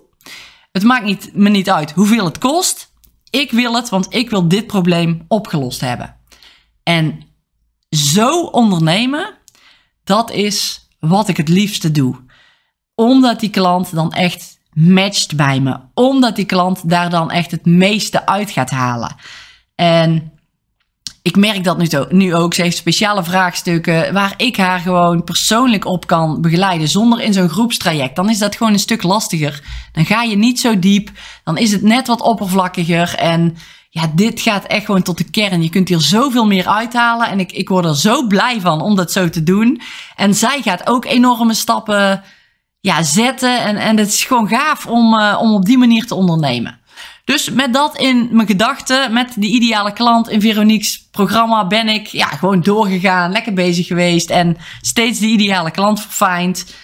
Het 0.72 0.82
maakt 0.82 1.04
niet, 1.04 1.30
me 1.34 1.48
niet 1.48 1.70
uit 1.70 1.92
hoeveel 1.92 2.24
het 2.24 2.38
kost. 2.38 2.92
Ik 3.30 3.50
wil 3.50 3.74
het, 3.74 3.88
want 3.88 4.14
ik 4.14 4.30
wil 4.30 4.48
dit 4.48 4.66
probleem 4.66 5.24
opgelost 5.28 5.80
hebben. 5.80 6.16
En 6.82 7.20
zo 7.90 8.42
ondernemen, 8.42 9.34
dat 10.04 10.30
is 10.30 10.88
wat 10.98 11.28
ik 11.28 11.36
het 11.36 11.48
liefste 11.48 11.90
doe. 11.90 12.16
Omdat 12.94 13.40
die 13.40 13.50
klant 13.50 13.94
dan 13.94 14.12
echt 14.12 14.59
matcht 14.72 15.36
bij 15.36 15.60
me. 15.60 15.76
Omdat 15.94 16.36
die 16.36 16.44
klant 16.44 16.88
daar 16.88 17.10
dan 17.10 17.30
echt 17.30 17.50
het 17.50 17.66
meeste 17.66 18.26
uit 18.26 18.50
gaat 18.50 18.70
halen. 18.70 19.14
En 19.74 20.32
ik 21.22 21.36
merk 21.36 21.64
dat 21.64 21.78
nu, 21.78 21.88
nu 22.08 22.34
ook. 22.34 22.54
Ze 22.54 22.62
heeft 22.62 22.76
speciale 22.76 23.24
vraagstukken 23.24 24.12
waar 24.12 24.34
ik 24.36 24.56
haar 24.56 24.80
gewoon 24.80 25.24
persoonlijk 25.24 25.84
op 25.84 26.06
kan 26.06 26.40
begeleiden. 26.40 26.88
Zonder 26.88 27.20
in 27.20 27.32
zo'n 27.32 27.48
groepstraject. 27.48 28.16
Dan 28.16 28.30
is 28.30 28.38
dat 28.38 28.56
gewoon 28.56 28.72
een 28.72 28.78
stuk 28.78 29.02
lastiger. 29.02 29.62
Dan 29.92 30.06
ga 30.06 30.22
je 30.22 30.36
niet 30.36 30.60
zo 30.60 30.78
diep. 30.78 31.10
Dan 31.44 31.56
is 31.58 31.72
het 31.72 31.82
net 31.82 32.06
wat 32.06 32.20
oppervlakkiger. 32.20 33.14
En 33.14 33.56
ja, 33.90 34.10
dit 34.14 34.40
gaat 34.40 34.64
echt 34.64 34.84
gewoon 34.84 35.02
tot 35.02 35.18
de 35.18 35.30
kern. 35.30 35.62
Je 35.62 35.70
kunt 35.70 35.88
hier 35.88 36.00
zoveel 36.00 36.46
meer 36.46 36.66
uithalen. 36.66 37.28
En 37.28 37.40
ik, 37.40 37.52
ik 37.52 37.68
word 37.68 37.84
er 37.84 37.96
zo 37.96 38.26
blij 38.26 38.60
van 38.60 38.80
om 38.80 38.96
dat 38.96 39.12
zo 39.12 39.28
te 39.28 39.42
doen. 39.42 39.80
En 40.16 40.34
zij 40.34 40.62
gaat 40.62 40.88
ook 40.88 41.04
enorme 41.04 41.54
stappen 41.54 42.22
ja, 42.80 43.02
zetten. 43.02 43.60
En, 43.64 43.76
en 43.76 43.96
het 43.96 44.08
is 44.08 44.24
gewoon 44.24 44.48
gaaf 44.48 44.86
om, 44.86 45.20
uh, 45.20 45.38
om 45.40 45.54
op 45.54 45.64
die 45.64 45.78
manier 45.78 46.06
te 46.06 46.14
ondernemen. 46.14 46.78
Dus 47.24 47.50
met 47.50 47.72
dat 47.72 47.98
in 47.98 48.28
mijn 48.30 48.46
gedachten, 48.46 49.12
met 49.12 49.32
die 49.36 49.54
ideale 49.54 49.92
klant 49.92 50.28
in 50.28 50.40
Veronique's 50.40 51.08
programma, 51.10 51.66
ben 51.66 51.88
ik 51.88 52.06
ja, 52.06 52.26
gewoon 52.26 52.60
doorgegaan, 52.60 53.32
lekker 53.32 53.52
bezig 53.52 53.86
geweest 53.86 54.30
en 54.30 54.56
steeds 54.80 55.18
die 55.18 55.32
ideale 55.32 55.70
klant 55.70 56.00
verfijnd. 56.00 56.74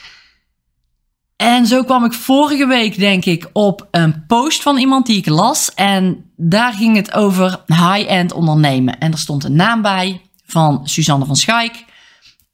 En 1.36 1.66
zo 1.66 1.82
kwam 1.82 2.04
ik 2.04 2.12
vorige 2.12 2.66
week, 2.66 2.98
denk 2.98 3.24
ik, 3.24 3.50
op 3.52 3.88
een 3.90 4.26
post 4.26 4.62
van 4.62 4.76
iemand 4.76 5.06
die 5.06 5.16
ik 5.16 5.26
las. 5.26 5.74
En 5.74 6.30
daar 6.36 6.72
ging 6.72 6.96
het 6.96 7.12
over 7.12 7.62
high-end 7.66 8.32
ondernemen. 8.32 8.98
En 8.98 9.12
er 9.12 9.18
stond 9.18 9.44
een 9.44 9.56
naam 9.56 9.82
bij 9.82 10.20
van 10.46 10.80
Suzanne 10.84 11.26
van 11.26 11.36
Schaik. 11.36 11.84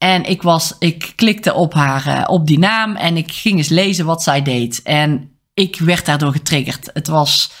En 0.03 0.23
ik, 0.23 0.41
was, 0.41 0.75
ik 0.79 1.13
klikte 1.15 1.53
op, 1.53 1.73
haar, 1.73 2.07
uh, 2.07 2.23
op 2.27 2.47
die 2.47 2.59
naam 2.59 2.95
en 2.95 3.17
ik 3.17 3.31
ging 3.31 3.57
eens 3.57 3.69
lezen 3.69 4.05
wat 4.05 4.23
zij 4.23 4.41
deed. 4.41 4.81
En 4.81 5.31
ik 5.53 5.79
werd 5.79 6.05
daardoor 6.05 6.31
getriggerd. 6.31 6.89
Het 6.93 7.07
was 7.07 7.51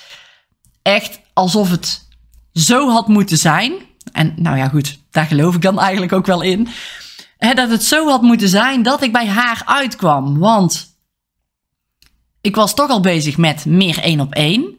echt 0.81 1.19
alsof 1.33 1.69
het 1.69 2.07
zo 2.53 2.89
had 2.89 3.07
moeten 3.07 3.37
zijn. 3.37 3.73
En 4.11 4.33
nou 4.35 4.57
ja, 4.57 4.67
goed, 4.67 4.99
daar 5.11 5.25
geloof 5.25 5.55
ik 5.55 5.61
dan 5.61 5.79
eigenlijk 5.79 6.13
ook 6.13 6.25
wel 6.25 6.41
in. 6.41 6.67
Hè, 7.37 7.53
dat 7.53 7.69
het 7.69 7.83
zo 7.83 8.07
had 8.07 8.21
moeten 8.21 8.49
zijn 8.49 8.83
dat 8.83 9.03
ik 9.03 9.11
bij 9.11 9.27
haar 9.27 9.61
uitkwam. 9.65 10.39
Want 10.39 10.97
ik 12.41 12.55
was 12.55 12.73
toch 12.73 12.89
al 12.89 13.01
bezig 13.01 13.37
met 13.37 13.65
meer 13.65 13.99
één 13.99 14.19
op 14.19 14.33
één. 14.33 14.75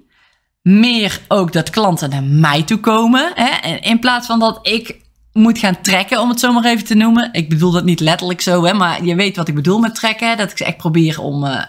Meer 0.62 1.20
ook 1.28 1.52
dat 1.52 1.70
klanten 1.70 2.10
naar 2.10 2.24
mij 2.24 2.62
toe 2.62 2.80
komen. 2.80 3.32
Hè? 3.34 3.68
In 3.68 3.98
plaats 3.98 4.26
van 4.26 4.38
dat 4.38 4.58
ik 4.62 5.02
moet 5.34 5.58
gaan 5.58 5.80
trekken, 5.80 6.20
om 6.20 6.28
het 6.28 6.40
zo 6.40 6.52
maar 6.52 6.64
even 6.64 6.84
te 6.84 6.94
noemen. 6.94 7.28
Ik 7.32 7.48
bedoel 7.48 7.70
dat 7.70 7.84
niet 7.84 8.00
letterlijk 8.00 8.40
zo, 8.40 8.64
hè, 8.64 8.72
maar 8.72 9.04
je 9.04 9.14
weet 9.14 9.36
wat 9.36 9.48
ik 9.48 9.54
bedoel 9.54 9.78
met 9.78 9.94
trekken. 9.94 10.36
Dat 10.36 10.50
ik 10.50 10.58
ze 10.58 10.64
echt 10.64 10.76
probeer 10.76 11.20
om, 11.20 11.44
uh, 11.44 11.62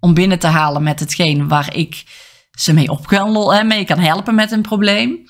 om 0.00 0.14
binnen 0.14 0.38
te 0.38 0.46
halen 0.46 0.82
met 0.82 1.00
hetgeen 1.00 1.48
waar 1.48 1.76
ik 1.76 2.04
ze 2.50 2.72
mee 2.72 2.90
op 2.90 3.06
kan, 3.06 3.52
hè, 3.52 3.64
mee 3.64 3.84
kan 3.84 3.98
helpen 3.98 4.34
met 4.34 4.52
een 4.52 4.62
probleem. 4.62 5.26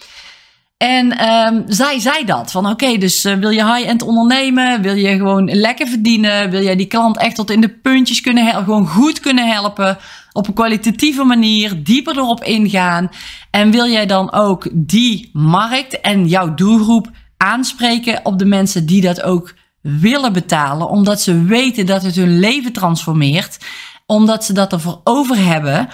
En 0.76 1.28
um, 1.28 1.64
zij 1.66 1.98
zei 1.98 2.24
dat. 2.24 2.50
Van 2.50 2.66
oké, 2.66 2.98
dus 2.98 3.24
uh, 3.24 3.34
wil 3.34 3.50
je 3.50 3.74
high-end 3.74 4.02
ondernemen? 4.02 4.82
Wil 4.82 4.94
je 4.94 5.16
gewoon 5.16 5.54
lekker 5.54 5.88
verdienen? 5.88 6.50
Wil 6.50 6.62
jij 6.62 6.76
die 6.76 6.86
klant 6.86 7.18
echt 7.18 7.36
tot 7.36 7.50
in 7.50 7.60
de 7.60 7.68
puntjes 7.68 8.20
kunnen 8.20 8.44
helpen? 8.44 8.64
Gewoon 8.64 8.86
goed 8.86 9.20
kunnen 9.20 9.48
helpen? 9.48 9.98
Op 10.32 10.48
een 10.48 10.54
kwalitatieve 10.54 11.24
manier, 11.24 11.82
dieper 11.82 12.16
erop 12.16 12.44
ingaan. 12.44 13.10
En 13.50 13.70
wil 13.70 13.86
jij 13.86 14.06
dan 14.06 14.32
ook 14.32 14.68
die 14.72 15.30
markt 15.32 16.00
en 16.00 16.26
jouw 16.26 16.54
doelgroep 16.54 17.10
aanspreken 17.38 18.20
op 18.22 18.38
de 18.38 18.44
mensen 18.44 18.86
die 18.86 19.00
dat 19.00 19.22
ook 19.22 19.54
willen 19.80 20.32
betalen? 20.32 20.88
Omdat 20.88 21.20
ze 21.20 21.42
weten 21.42 21.86
dat 21.86 22.02
het 22.02 22.16
hun 22.16 22.38
leven 22.38 22.72
transformeert. 22.72 23.58
Omdat 24.06 24.44
ze 24.44 24.52
dat 24.52 24.72
ervoor 24.72 25.00
over 25.04 25.36
hebben 25.36 25.88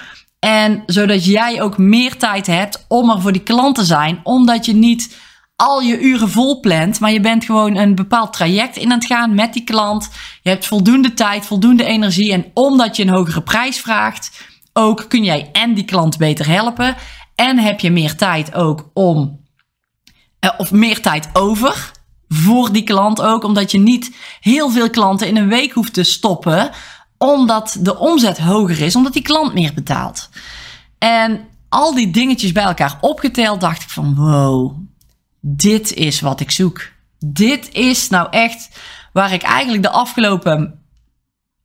en 0.44 0.82
zodat 0.86 1.24
jij 1.24 1.62
ook 1.62 1.78
meer 1.78 2.16
tijd 2.16 2.46
hebt 2.46 2.84
om 2.88 3.10
er 3.10 3.20
voor 3.20 3.32
die 3.32 3.42
klant 3.42 3.74
te 3.74 3.84
zijn. 3.84 4.20
Omdat 4.22 4.66
je 4.66 4.74
niet 4.74 5.16
al 5.56 5.80
je 5.80 6.00
uren 6.00 6.28
vol 6.28 6.60
plant, 6.60 7.00
maar 7.00 7.12
je 7.12 7.20
bent 7.20 7.44
gewoon 7.44 7.76
een 7.76 7.94
bepaald 7.94 8.32
traject 8.32 8.76
in 8.76 8.92
aan 8.92 8.98
het 8.98 9.06
gaan 9.06 9.34
met 9.34 9.52
die 9.52 9.64
klant. 9.64 10.10
Je 10.42 10.50
hebt 10.50 10.66
voldoende 10.66 11.14
tijd, 11.14 11.46
voldoende 11.46 11.84
energie. 11.84 12.32
En 12.32 12.44
omdat 12.54 12.96
je 12.96 13.02
een 13.02 13.14
hogere 13.14 13.42
prijs 13.42 13.80
vraagt, 13.80 14.44
ook 14.72 15.04
kun 15.08 15.24
jij 15.24 15.48
en 15.52 15.74
die 15.74 15.84
klant 15.84 16.18
beter 16.18 16.46
helpen. 16.46 16.96
En 17.34 17.58
heb 17.58 17.80
je 17.80 17.90
meer 17.90 18.16
tijd 18.16 18.54
ook 18.54 18.90
om, 18.94 19.40
of 20.56 20.72
meer 20.72 21.02
tijd 21.02 21.28
over 21.32 21.92
voor 22.28 22.72
die 22.72 22.84
klant 22.84 23.22
ook. 23.22 23.44
Omdat 23.44 23.70
je 23.70 23.78
niet 23.78 24.16
heel 24.40 24.70
veel 24.70 24.90
klanten 24.90 25.26
in 25.26 25.36
een 25.36 25.48
week 25.48 25.72
hoeft 25.72 25.92
te 25.92 26.02
stoppen 26.02 26.70
omdat 27.18 27.76
de 27.80 27.98
omzet 27.98 28.38
hoger 28.38 28.80
is, 28.80 28.96
omdat 28.96 29.12
die 29.12 29.22
klant 29.22 29.54
meer 29.54 29.74
betaalt. 29.74 30.28
En 30.98 31.40
al 31.68 31.94
die 31.94 32.10
dingetjes 32.10 32.52
bij 32.52 32.64
elkaar 32.64 32.98
opgeteld, 33.00 33.60
dacht 33.60 33.82
ik 33.82 33.88
van 33.88 34.14
wow, 34.14 34.76
dit 35.40 35.92
is 35.92 36.20
wat 36.20 36.40
ik 36.40 36.50
zoek. 36.50 36.82
Dit 37.18 37.72
is 37.72 38.08
nou 38.08 38.28
echt 38.30 38.68
waar 39.12 39.32
ik 39.32 39.42
eigenlijk 39.42 39.82
de 39.82 39.90
afgelopen 39.90 40.83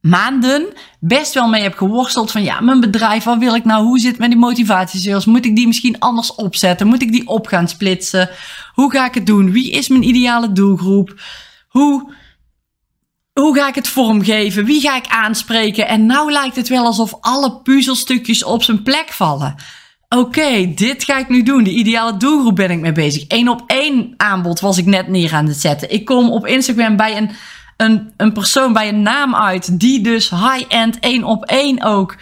maanden 0.01 0.65
best 0.99 1.33
wel 1.33 1.47
mee 1.47 1.61
heb 1.61 1.77
geworsteld. 1.77 2.31
Van 2.31 2.43
ja, 2.43 2.59
mijn 2.61 2.79
bedrijf, 2.79 3.23
wat 3.23 3.37
wil 3.37 3.55
ik 3.55 3.65
nou? 3.65 3.83
Hoe 3.83 3.99
zit 3.99 4.11
het 4.11 4.19
met 4.19 4.29
die 4.29 4.39
motivatiesales? 4.39 5.25
Moet 5.25 5.45
ik 5.45 5.55
die 5.55 5.67
misschien 5.67 5.99
anders 5.99 6.35
opzetten? 6.35 6.87
Moet 6.87 7.01
ik 7.01 7.11
die 7.11 7.27
op 7.27 7.47
gaan 7.47 7.67
splitsen? 7.67 8.29
Hoe 8.73 8.91
ga 8.91 9.05
ik 9.05 9.13
het 9.13 9.25
doen? 9.25 9.51
Wie 9.51 9.71
is 9.71 9.87
mijn 9.87 10.07
ideale 10.07 10.51
doelgroep? 10.51 11.21
Hoe 11.67 12.17
hoe 13.33 13.55
ga 13.55 13.67
ik 13.67 13.75
het 13.75 13.87
vormgeven? 13.87 14.65
Wie 14.65 14.81
ga 14.81 14.95
ik 14.95 15.07
aanspreken? 15.07 15.87
En 15.87 16.05
nou 16.05 16.31
lijkt 16.31 16.55
het 16.55 16.67
wel 16.67 16.85
alsof 16.85 17.17
alle 17.21 17.61
puzzelstukjes 17.61 18.43
op 18.43 18.63
zijn 18.63 18.83
plek 18.83 19.09
vallen. 19.09 19.55
Oké, 20.15 20.73
dit 20.75 21.03
ga 21.03 21.17
ik 21.17 21.29
nu 21.29 21.43
doen. 21.43 21.63
De 21.63 21.73
ideale 21.73 22.17
doelgroep 22.17 22.55
ben 22.55 22.71
ik 22.71 22.79
mee 22.79 22.91
bezig. 22.91 23.25
Eén 23.27 23.49
op 23.49 23.63
één 23.67 24.13
aanbod 24.17 24.59
was 24.59 24.77
ik 24.77 24.85
net 24.85 25.07
neer 25.07 25.33
aan 25.33 25.45
het 25.45 25.57
zetten. 25.57 25.91
Ik 25.91 26.05
kom 26.05 26.31
op 26.31 26.47
Instagram 26.47 26.95
bij 26.95 27.17
een, 27.17 27.31
een, 27.81 28.13
een 28.17 28.33
persoon, 28.33 28.73
bij 28.73 28.87
een 28.87 29.01
naam 29.01 29.35
uit, 29.35 29.79
die 29.79 30.01
dus 30.01 30.29
high-end 30.29 30.99
één 30.99 31.23
op 31.23 31.45
één 31.45 31.83
ook 31.83 32.17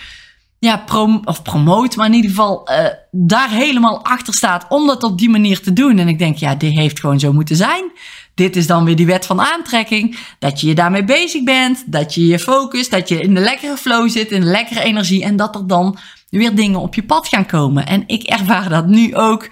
ja, 0.60 0.78
prom 0.78 1.22
of 1.26 1.42
promoot, 1.42 1.96
maar 1.96 2.06
in 2.06 2.14
ieder 2.14 2.30
geval 2.30 2.70
uh, 2.72 2.86
daar 3.12 3.50
helemaal 3.50 4.04
achter 4.04 4.34
staat 4.34 4.66
om 4.70 4.88
dat 4.88 5.04
op 5.04 5.18
die 5.18 5.30
manier 5.30 5.62
te 5.62 5.74
doen. 5.74 6.00
En 6.00 6.08
ik 6.08 6.20
denk, 6.20 6.38
ja, 6.38 6.56
dit 6.56 6.74
heeft 6.74 7.00
gewoon 7.00 7.20
zo 7.20 7.34
moeten 7.34 7.56
zijn. 7.56 7.92
Dit 8.34 8.56
is 8.56 8.68
dan 8.68 8.86
weer 8.86 8.96
die 8.96 9.06
wet 9.06 9.26
van 9.26 9.42
aantrekking. 9.42 10.18
Dat 10.40 10.62
je 10.62 10.68
je 10.68 10.76
daarmee 10.76 11.04
bezig 11.04 11.44
bent. 11.44 11.84
Dat 11.92 12.14
je 12.14 12.26
je 12.26 12.40
focust. 12.40 12.92
Dat 12.92 13.10
je 13.10 13.20
in 13.20 13.34
de 13.34 13.42
lekkere 13.42 13.78
flow 13.78 14.10
zit. 14.10 14.32
In 14.32 14.42
de 14.42 14.48
lekkere 14.48 14.82
energie. 14.82 15.24
En 15.24 15.36
dat 15.36 15.56
er 15.56 15.68
dan 15.68 15.98
weer 16.30 16.56
dingen 16.56 16.80
op 16.80 16.96
je 16.96 17.04
pad 17.04 17.28
gaan 17.28 17.46
komen. 17.46 17.86
En 17.86 18.04
ik 18.08 18.24
ervaar 18.24 18.70
dat 18.70 18.88
nu 18.88 19.16
ook. 19.16 19.50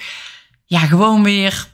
Ja, 0.65 0.79
gewoon 0.79 1.23
weer 1.23 1.67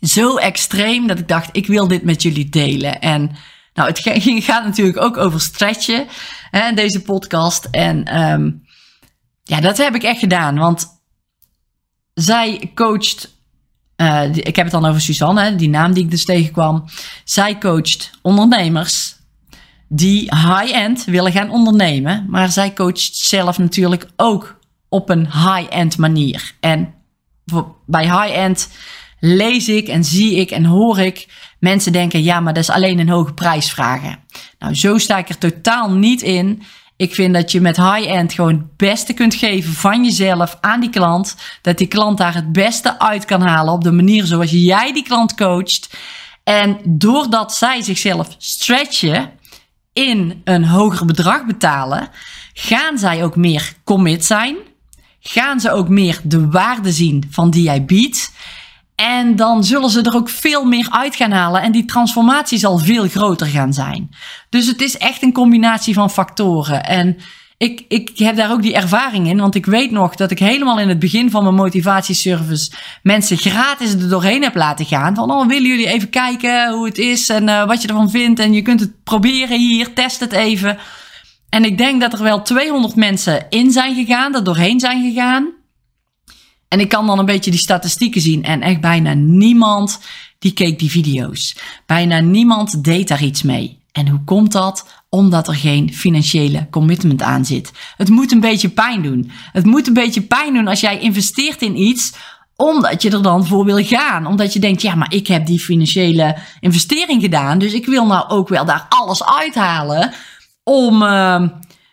zo 0.00 0.36
extreem. 0.36 1.06
Dat 1.06 1.18
ik 1.18 1.28
dacht, 1.28 1.48
ik 1.52 1.66
wil 1.66 1.88
dit 1.88 2.02
met 2.02 2.22
jullie 2.22 2.48
delen. 2.48 3.00
En 3.00 3.36
nou, 3.74 3.88
het 3.88 3.98
gaat 4.48 4.64
natuurlijk 4.64 5.00
ook 5.00 5.16
over 5.16 5.40
stretchen. 5.40 6.06
Hè, 6.50 6.72
deze 6.72 7.02
podcast. 7.02 7.68
En 7.70 8.20
um, 8.20 8.66
ja, 9.42 9.60
dat 9.60 9.76
heb 9.76 9.94
ik 9.94 10.02
echt 10.02 10.18
gedaan. 10.18 10.58
Want 10.58 10.86
zij 12.14 12.70
coacht 12.74 13.34
uh, 13.96 14.34
ik 14.34 14.56
heb 14.56 14.64
het 14.64 14.70
dan 14.70 14.86
over 14.86 15.00
Suzanne, 15.00 15.54
die 15.54 15.68
naam 15.68 15.92
die 15.92 16.04
ik 16.04 16.10
dus 16.10 16.24
tegenkwam. 16.24 16.84
Zij 17.24 17.58
coacht 17.58 18.10
ondernemers 18.22 19.16
die 19.88 20.20
high-end 20.34 21.04
willen 21.04 21.32
gaan 21.32 21.50
ondernemen. 21.50 22.26
Maar 22.28 22.50
zij 22.50 22.72
coacht 22.72 23.16
zelf 23.16 23.58
natuurlijk 23.58 24.08
ook 24.16 24.58
op 24.88 25.10
een 25.10 25.26
high-end 25.32 25.98
manier. 25.98 26.54
En 26.60 26.94
bij 27.86 28.04
high-end 28.04 28.68
lees 29.26 29.68
ik 29.68 29.88
en 29.88 30.04
zie 30.04 30.34
ik 30.34 30.50
en 30.50 30.64
hoor 30.64 30.98
ik 30.98 31.26
mensen 31.58 31.92
denken: 31.92 32.22
ja, 32.22 32.40
maar 32.40 32.54
dat 32.54 32.62
is 32.62 32.70
alleen 32.70 32.98
een 32.98 33.08
hoge 33.08 33.34
prijs 33.34 33.70
vragen. 33.70 34.18
Nou, 34.58 34.74
zo 34.74 34.98
sta 34.98 35.18
ik 35.18 35.28
er 35.28 35.38
totaal 35.38 35.90
niet 35.90 36.22
in. 36.22 36.62
Ik 36.96 37.14
vind 37.14 37.34
dat 37.34 37.52
je 37.52 37.60
met 37.60 37.76
high-end 37.76 38.32
gewoon 38.32 38.52
het 38.52 38.76
beste 38.76 39.12
kunt 39.12 39.34
geven 39.34 39.72
van 39.72 40.04
jezelf 40.04 40.58
aan 40.60 40.80
die 40.80 40.90
klant. 40.90 41.36
Dat 41.62 41.78
die 41.78 41.86
klant 41.86 42.18
daar 42.18 42.34
het 42.34 42.52
beste 42.52 42.98
uit 42.98 43.24
kan 43.24 43.40
halen 43.40 43.72
op 43.72 43.84
de 43.84 43.92
manier 43.92 44.24
zoals 44.24 44.50
jij 44.50 44.92
die 44.92 45.02
klant 45.02 45.34
coacht. 45.34 45.96
En 46.44 46.78
doordat 46.84 47.54
zij 47.54 47.82
zichzelf 47.82 48.34
stretchen 48.38 49.30
in 49.92 50.40
een 50.44 50.64
hoger 50.64 51.06
bedrag 51.06 51.46
betalen, 51.46 52.08
gaan 52.52 52.98
zij 52.98 53.24
ook 53.24 53.36
meer 53.36 53.72
commit 53.84 54.24
zijn. 54.24 54.56
Gaan 55.20 55.60
ze 55.60 55.70
ook 55.70 55.88
meer 55.88 56.20
de 56.22 56.48
waarde 56.48 56.92
zien 56.92 57.24
van 57.30 57.50
die 57.50 57.62
jij 57.62 57.84
biedt. 57.84 58.32
En 58.96 59.36
dan 59.36 59.64
zullen 59.64 59.90
ze 59.90 60.02
er 60.02 60.14
ook 60.14 60.28
veel 60.28 60.64
meer 60.64 60.86
uit 60.90 61.16
gaan 61.16 61.30
halen 61.30 61.62
en 61.62 61.72
die 61.72 61.84
transformatie 61.84 62.58
zal 62.58 62.78
veel 62.78 63.08
groter 63.08 63.46
gaan 63.46 63.72
zijn. 63.72 64.10
Dus 64.48 64.66
het 64.66 64.80
is 64.80 64.98
echt 64.98 65.22
een 65.22 65.32
combinatie 65.32 65.94
van 65.94 66.10
factoren. 66.10 66.84
En 66.84 67.16
ik, 67.58 67.84
ik 67.88 68.18
heb 68.18 68.36
daar 68.36 68.50
ook 68.50 68.62
die 68.62 68.74
ervaring 68.74 69.28
in. 69.28 69.40
Want 69.40 69.54
ik 69.54 69.66
weet 69.66 69.90
nog 69.90 70.14
dat 70.14 70.30
ik 70.30 70.38
helemaal 70.38 70.80
in 70.80 70.88
het 70.88 70.98
begin 70.98 71.30
van 71.30 71.42
mijn 71.42 71.54
motivatieservice 71.54 72.72
mensen 73.02 73.36
gratis 73.36 73.92
er 73.92 74.08
doorheen 74.08 74.42
heb 74.42 74.54
laten 74.54 74.86
gaan. 74.86 75.14
Van, 75.14 75.30
oh, 75.30 75.46
willen 75.46 75.68
jullie 75.68 75.88
even 75.88 76.10
kijken 76.10 76.72
hoe 76.72 76.86
het 76.86 76.98
is 76.98 77.28
en 77.28 77.48
uh, 77.48 77.66
wat 77.66 77.82
je 77.82 77.88
ervan 77.88 78.10
vindt. 78.10 78.40
En 78.40 78.52
je 78.52 78.62
kunt 78.62 78.80
het 78.80 79.02
proberen 79.04 79.58
hier, 79.58 79.94
test 79.94 80.20
het 80.20 80.32
even. 80.32 80.78
En 81.48 81.64
ik 81.64 81.78
denk 81.78 82.00
dat 82.00 82.12
er 82.12 82.22
wel 82.22 82.42
200 82.42 82.94
mensen 82.94 83.46
in 83.48 83.70
zijn 83.70 83.94
gegaan, 83.94 84.34
er 84.34 84.44
doorheen 84.44 84.80
zijn 84.80 85.02
gegaan. 85.02 85.55
En 86.68 86.80
ik 86.80 86.88
kan 86.88 87.06
dan 87.06 87.18
een 87.18 87.24
beetje 87.24 87.50
die 87.50 87.60
statistieken 87.60 88.20
zien. 88.20 88.44
En 88.44 88.60
echt 88.60 88.80
bijna 88.80 89.14
niemand 89.14 90.00
die 90.38 90.52
keek 90.52 90.78
die 90.78 90.90
video's. 90.90 91.56
Bijna 91.86 92.20
niemand 92.20 92.84
deed 92.84 93.08
daar 93.08 93.22
iets 93.22 93.42
mee. 93.42 93.78
En 93.92 94.08
hoe 94.08 94.24
komt 94.24 94.52
dat? 94.52 94.86
Omdat 95.08 95.48
er 95.48 95.54
geen 95.54 95.94
financiële 95.94 96.66
commitment 96.70 97.22
aan 97.22 97.44
zit. 97.44 97.72
Het 97.96 98.08
moet 98.08 98.32
een 98.32 98.40
beetje 98.40 98.68
pijn 98.68 99.02
doen. 99.02 99.30
Het 99.52 99.64
moet 99.64 99.86
een 99.86 99.94
beetje 99.94 100.20
pijn 100.20 100.54
doen 100.54 100.68
als 100.68 100.80
jij 100.80 100.98
investeert 100.98 101.62
in 101.62 101.80
iets 101.80 102.12
omdat 102.56 103.02
je 103.02 103.10
er 103.10 103.22
dan 103.22 103.46
voor 103.46 103.64
wil 103.64 103.84
gaan. 103.84 104.26
Omdat 104.26 104.52
je 104.52 104.58
denkt, 104.58 104.82
ja, 104.82 104.94
maar 104.94 105.12
ik 105.12 105.26
heb 105.26 105.46
die 105.46 105.60
financiële 105.60 106.36
investering 106.60 107.22
gedaan. 107.22 107.58
Dus 107.58 107.72
ik 107.72 107.86
wil 107.86 108.06
nou 108.06 108.28
ook 108.28 108.48
wel 108.48 108.64
daar 108.64 108.86
alles 108.88 109.24
uithalen. 109.24 110.12
Om, 110.62 111.02
uh, 111.02 111.42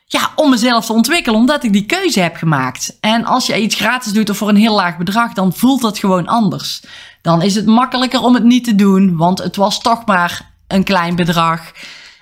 ja, 0.05 0.31
om 0.36 0.50
mezelf 0.50 0.86
te 0.86 0.93
ontwikkelen. 0.93 1.39
Omdat 1.39 1.63
ik 1.63 1.74
die 1.74 1.86
keuze 1.86 2.19
heb 2.19 2.36
gemaakt. 2.36 2.98
En 3.00 3.25
als 3.25 3.45
je 3.45 3.62
iets 3.62 3.75
gratis 3.75 4.12
doet 4.12 4.29
of 4.29 4.38
voor 4.38 4.50
een 4.50 4.55
heel 4.55 4.75
laag 4.75 4.98
bedrag, 4.98 5.33
dan 5.33 5.53
voelt 5.53 5.81
dat 5.81 5.98
gewoon 5.98 6.27
anders. 6.27 6.83
Dan 7.22 7.41
is 7.41 7.55
het 7.55 7.65
makkelijker 7.65 8.22
om 8.22 8.33
het 8.33 8.43
niet 8.43 8.63
te 8.63 8.75
doen. 8.75 9.15
Want 9.17 9.39
het 9.39 9.55
was 9.55 9.79
toch 9.79 10.05
maar 10.05 10.51
een 10.67 10.83
klein 10.83 11.15
bedrag. 11.15 11.72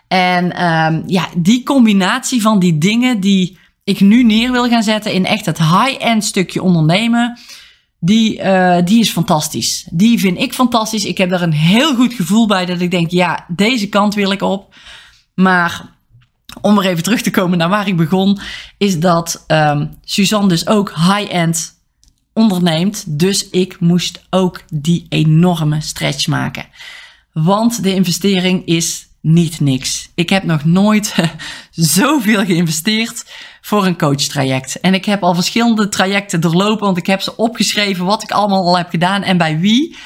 En 0.08 0.66
um, 0.66 1.04
ja, 1.08 1.28
die 1.38 1.64
combinatie 1.64 2.42
van 2.42 2.60
die 2.60 2.78
dingen 2.78 3.20
die 3.20 3.60
ik 3.84 4.00
nu 4.00 4.24
neer 4.24 4.52
wil 4.52 4.68
gaan 4.68 4.84
zetten 4.84 5.14
in 5.14 5.26
echt 5.26 5.46
het 5.46 5.58
high-end 5.58 6.26
stukje 6.26 6.62
ondernemen, 6.62 7.40
die, 8.00 8.40
uh, 8.40 8.78
die 8.84 9.00
is 9.00 9.12
fantastisch. 9.12 9.88
Die 9.92 10.20
vind 10.20 10.40
ik 10.40 10.54
fantastisch. 10.54 11.06
Ik 11.06 11.18
heb 11.18 11.30
daar 11.30 11.42
een 11.42 11.54
heel 11.54 11.96
goed 11.96 12.14
gevoel 12.14 12.48
bij 12.48 12.66
dat 12.66 12.82
ik 12.82 12.92
denk, 12.92 13.12
ja, 13.12 13.46
deze 13.48 13.90
kant 13.90 14.14
wil 14.14 14.32
ik 14.32 14.42
op. 14.42 14.76
Maar 15.34 15.86
om 16.62 16.77
er 16.77 16.86
even 16.86 17.03
terug 17.03 17.22
te 17.22 17.31
komen 17.31 17.58
naar 17.58 17.70
waar 17.70 17.88
ik 17.88 17.98
begon, 17.98 18.39
is 18.77 19.00
dat 19.00 19.43
um, 19.48 19.98
Suzanne 20.03 20.48
dus 20.48 20.67
ook 20.67 20.93
high-end 20.96 21.79
onderneemt. 22.34 23.03
Dus 23.20 23.50
ik 23.50 23.79
moest 23.79 24.25
ook 24.29 24.62
die 24.74 25.05
enorme 25.10 25.81
stretch 25.81 26.27
maken. 26.27 26.65
Want 27.34 27.84
de 27.84 27.93
investering 27.93 28.65
is 28.65 29.08
niet 29.22 29.60
niks. 29.60 30.10
Ik 30.15 30.29
heb 30.29 30.43
nog 30.43 30.65
nooit 30.65 31.15
zoveel 31.72 32.46
geïnvesteerd 32.46 33.25
voor 33.62 33.86
een 33.86 33.98
coachtraject. 33.98 34.79
En 34.79 34.93
ik 34.93 35.05
heb 35.05 35.24
al 35.24 35.34
verschillende 35.34 35.89
trajecten 35.89 36.41
doorlopen, 36.41 36.86
want 36.86 36.98
ik 36.98 37.05
heb 37.05 37.22
ze 37.22 37.38
opgeschreven 37.38 38.05
wat 38.05 38.24
ik 38.24 38.31
allemaal 38.31 38.65
al 38.65 38.77
heb 38.77 38.89
gedaan 38.89 39.24
en 39.24 39.38
bij 39.38 39.60
wie. 39.60 39.98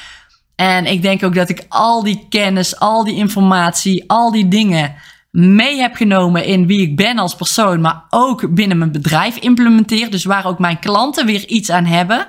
En 0.56 0.86
ik 0.86 1.02
denk 1.02 1.22
ook 1.22 1.34
dat 1.34 1.48
ik 1.48 1.64
al 1.68 2.02
die 2.02 2.26
kennis, 2.28 2.78
al 2.78 3.04
die 3.04 3.14
informatie, 3.14 4.04
al 4.06 4.30
die 4.30 4.48
dingen 4.48 4.94
mee 5.30 5.80
heb 5.80 5.94
genomen 5.94 6.44
in 6.44 6.66
wie 6.66 6.80
ik 6.80 6.96
ben 6.96 7.18
als 7.18 7.34
persoon, 7.34 7.80
maar 7.80 8.04
ook 8.10 8.54
binnen 8.54 8.78
mijn 8.78 8.92
bedrijf 8.92 9.36
implementeer. 9.36 10.10
Dus 10.10 10.24
waar 10.24 10.46
ook 10.46 10.58
mijn 10.58 10.78
klanten 10.78 11.26
weer 11.26 11.46
iets 11.46 11.70
aan 11.70 11.84
hebben. 11.84 12.28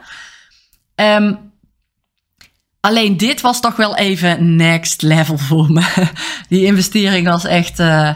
Um, 0.96 1.48
Alleen 2.88 3.18
dit 3.18 3.42
was 3.42 3.60
toch 3.60 3.76
wel 3.76 3.96
even 3.96 4.56
next 4.56 5.02
level 5.02 5.38
voor 5.38 5.72
me. 5.72 6.10
Die 6.50 6.66
investering 6.66 7.28
was 7.28 7.46
echt 7.46 7.80
uh, 7.80 8.12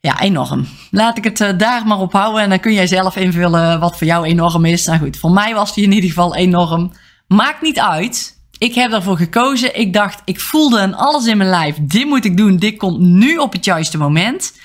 ja, 0.00 0.20
enorm. 0.20 0.66
Laat 0.90 1.18
ik 1.18 1.24
het 1.24 1.40
uh, 1.40 1.48
daar 1.56 1.86
maar 1.86 1.98
op 1.98 2.12
houden 2.12 2.42
en 2.42 2.48
dan 2.48 2.60
kun 2.60 2.72
jij 2.72 2.86
zelf 2.86 3.16
invullen 3.16 3.80
wat 3.80 3.98
voor 3.98 4.06
jou 4.06 4.26
enorm 4.26 4.64
is. 4.64 4.86
Nou 4.86 4.98
goed, 4.98 5.16
voor 5.16 5.30
mij 5.30 5.54
was 5.54 5.74
die 5.74 5.84
in 5.84 5.92
ieder 5.92 6.08
geval 6.08 6.34
enorm. 6.34 6.92
Maakt 7.26 7.62
niet 7.62 7.80
uit. 7.80 8.33
Ik 8.58 8.74
heb 8.74 8.90
daarvoor 8.90 9.16
gekozen. 9.16 9.78
Ik 9.78 9.92
dacht, 9.92 10.22
ik 10.24 10.40
voelde 10.40 10.80
een 10.80 10.94
alles 10.94 11.26
in 11.26 11.36
mijn 11.36 11.50
lijf. 11.50 11.76
Dit 11.80 12.04
moet 12.04 12.24
ik 12.24 12.36
doen. 12.36 12.56
Dit 12.56 12.76
komt 12.76 12.98
nu 12.98 13.36
op 13.36 13.52
het 13.52 13.64
juiste 13.64 13.98
moment. 13.98 14.58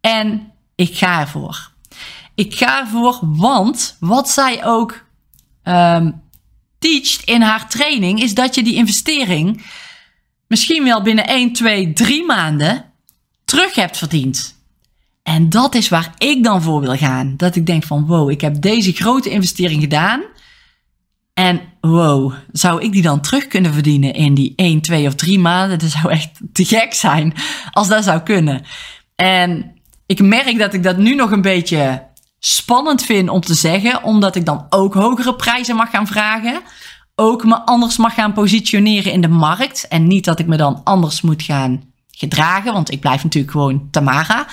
En 0.00 0.52
ik 0.74 0.96
ga 0.96 1.20
ervoor. 1.20 1.70
Ik 2.34 2.54
ga 2.54 2.80
ervoor, 2.80 3.18
want 3.20 3.96
wat 4.00 4.30
zij 4.30 4.64
ook 4.64 5.04
um, 5.64 6.22
teacht 6.78 7.24
in 7.24 7.42
haar 7.42 7.68
training, 7.68 8.22
is 8.22 8.34
dat 8.34 8.54
je 8.54 8.62
die 8.62 8.74
investering 8.74 9.62
misschien 10.46 10.84
wel 10.84 11.02
binnen 11.02 11.26
1, 11.26 11.52
2, 11.52 11.92
3 11.92 12.24
maanden 12.24 12.84
terug 13.44 13.74
hebt 13.74 13.98
verdiend. 13.98 14.60
En 15.22 15.48
dat 15.48 15.74
is 15.74 15.88
waar 15.88 16.14
ik 16.18 16.44
dan 16.44 16.62
voor 16.62 16.80
wil 16.80 16.96
gaan. 16.96 17.34
Dat 17.36 17.56
ik 17.56 17.66
denk 17.66 17.84
van 17.84 18.06
wow, 18.06 18.30
ik 18.30 18.40
heb 18.40 18.60
deze 18.60 18.92
grote 18.92 19.30
investering 19.30 19.80
gedaan. 19.80 20.22
En 21.34 21.60
wow, 21.80 22.32
zou 22.52 22.82
ik 22.82 22.92
die 22.92 23.02
dan 23.02 23.20
terug 23.20 23.46
kunnen 23.46 23.72
verdienen 23.72 24.14
in 24.14 24.34
die 24.34 24.52
1, 24.56 24.80
2 24.80 25.06
of 25.06 25.14
3 25.14 25.38
maanden? 25.38 25.78
Dat 25.78 25.90
zou 25.90 26.10
echt 26.10 26.40
te 26.52 26.64
gek 26.64 26.94
zijn 26.94 27.34
als 27.70 27.88
dat 27.88 28.04
zou 28.04 28.20
kunnen. 28.20 28.62
En 29.14 29.80
ik 30.06 30.22
merk 30.22 30.58
dat 30.58 30.74
ik 30.74 30.82
dat 30.82 30.96
nu 30.96 31.14
nog 31.14 31.30
een 31.30 31.42
beetje 31.42 32.06
spannend 32.38 33.02
vind 33.02 33.28
om 33.28 33.40
te 33.40 33.54
zeggen, 33.54 34.02
omdat 34.02 34.36
ik 34.36 34.46
dan 34.46 34.66
ook 34.68 34.94
hogere 34.94 35.34
prijzen 35.34 35.76
mag 35.76 35.90
gaan 35.90 36.06
vragen. 36.06 36.60
Ook 37.14 37.44
me 37.44 37.60
anders 37.66 37.96
mag 37.96 38.14
gaan 38.14 38.32
positioneren 38.32 39.12
in 39.12 39.20
de 39.20 39.28
markt. 39.28 39.88
En 39.88 40.06
niet 40.06 40.24
dat 40.24 40.38
ik 40.38 40.46
me 40.46 40.56
dan 40.56 40.80
anders 40.84 41.20
moet 41.20 41.42
gaan 41.42 41.82
gedragen, 42.10 42.72
want 42.72 42.90
ik 42.90 43.00
blijf 43.00 43.22
natuurlijk 43.22 43.52
gewoon 43.52 43.88
Tamara. 43.90 44.46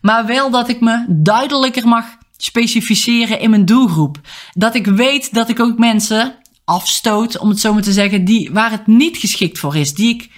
Maar 0.00 0.26
wel 0.26 0.50
dat 0.50 0.68
ik 0.68 0.80
me 0.80 1.04
duidelijker 1.08 1.88
mag 1.88 2.04
specificeren 2.44 3.40
in 3.40 3.50
mijn 3.50 3.64
doelgroep. 3.64 4.20
Dat 4.52 4.74
ik 4.74 4.86
weet 4.86 5.34
dat 5.34 5.48
ik 5.48 5.60
ook 5.60 5.78
mensen 5.78 6.34
afstoot, 6.64 7.38
om 7.38 7.48
het 7.48 7.60
zo 7.60 7.72
maar 7.72 7.82
te 7.82 7.92
zeggen, 7.92 8.24
die, 8.24 8.50
waar 8.52 8.70
het 8.70 8.86
niet 8.86 9.16
geschikt 9.16 9.58
voor 9.58 9.76
is. 9.76 9.94
Die 9.94 10.14
ik 10.14 10.30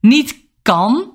niet 0.00 0.36
kan, 0.62 1.12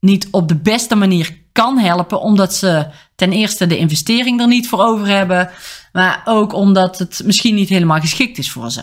niet 0.00 0.28
op 0.30 0.48
de 0.48 0.56
beste 0.56 0.94
manier 0.94 1.44
kan 1.52 1.78
helpen, 1.78 2.20
omdat 2.20 2.54
ze 2.54 2.90
ten 3.14 3.32
eerste 3.32 3.66
de 3.66 3.78
investering 3.78 4.40
er 4.40 4.46
niet 4.46 4.68
voor 4.68 4.80
over 4.80 5.06
hebben, 5.06 5.50
maar 5.92 6.22
ook 6.24 6.52
omdat 6.52 6.98
het 6.98 7.22
misschien 7.24 7.54
niet 7.54 7.68
helemaal 7.68 8.00
geschikt 8.00 8.38
is 8.38 8.50
voor 8.50 8.70
ze. 8.70 8.82